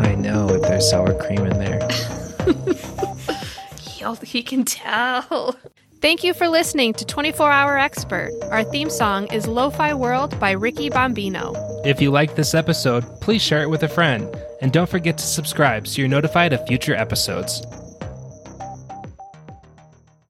I 0.00 0.14
know 0.14 0.48
if 0.48 0.62
there's 0.62 0.88
sour 0.88 1.12
cream 1.12 1.44
in 1.44 1.58
there. 1.58 1.86
He 4.24 4.42
can 4.42 4.64
tell. 4.64 5.56
Thank 6.00 6.24
you 6.24 6.32
for 6.32 6.48
listening 6.48 6.94
to 6.94 7.04
24 7.04 7.50
Hour 7.50 7.76
Expert. 7.76 8.32
Our 8.50 8.64
theme 8.64 8.88
song 8.88 9.30
is 9.34 9.46
Lo-Fi 9.46 9.92
World 9.92 10.40
by 10.40 10.52
Ricky 10.52 10.88
Bombino. 10.88 11.54
If 11.84 12.00
you 12.00 12.10
like 12.10 12.36
this 12.36 12.54
episode, 12.54 13.04
please 13.20 13.42
share 13.42 13.62
it 13.62 13.68
with 13.68 13.82
a 13.82 13.88
friend. 13.88 14.34
And 14.62 14.72
don't 14.72 14.88
forget 14.88 15.18
to 15.18 15.24
subscribe 15.24 15.86
so 15.86 16.00
you're 16.00 16.08
notified 16.08 16.54
of 16.54 16.66
future 16.66 16.94
episodes. 16.94 17.60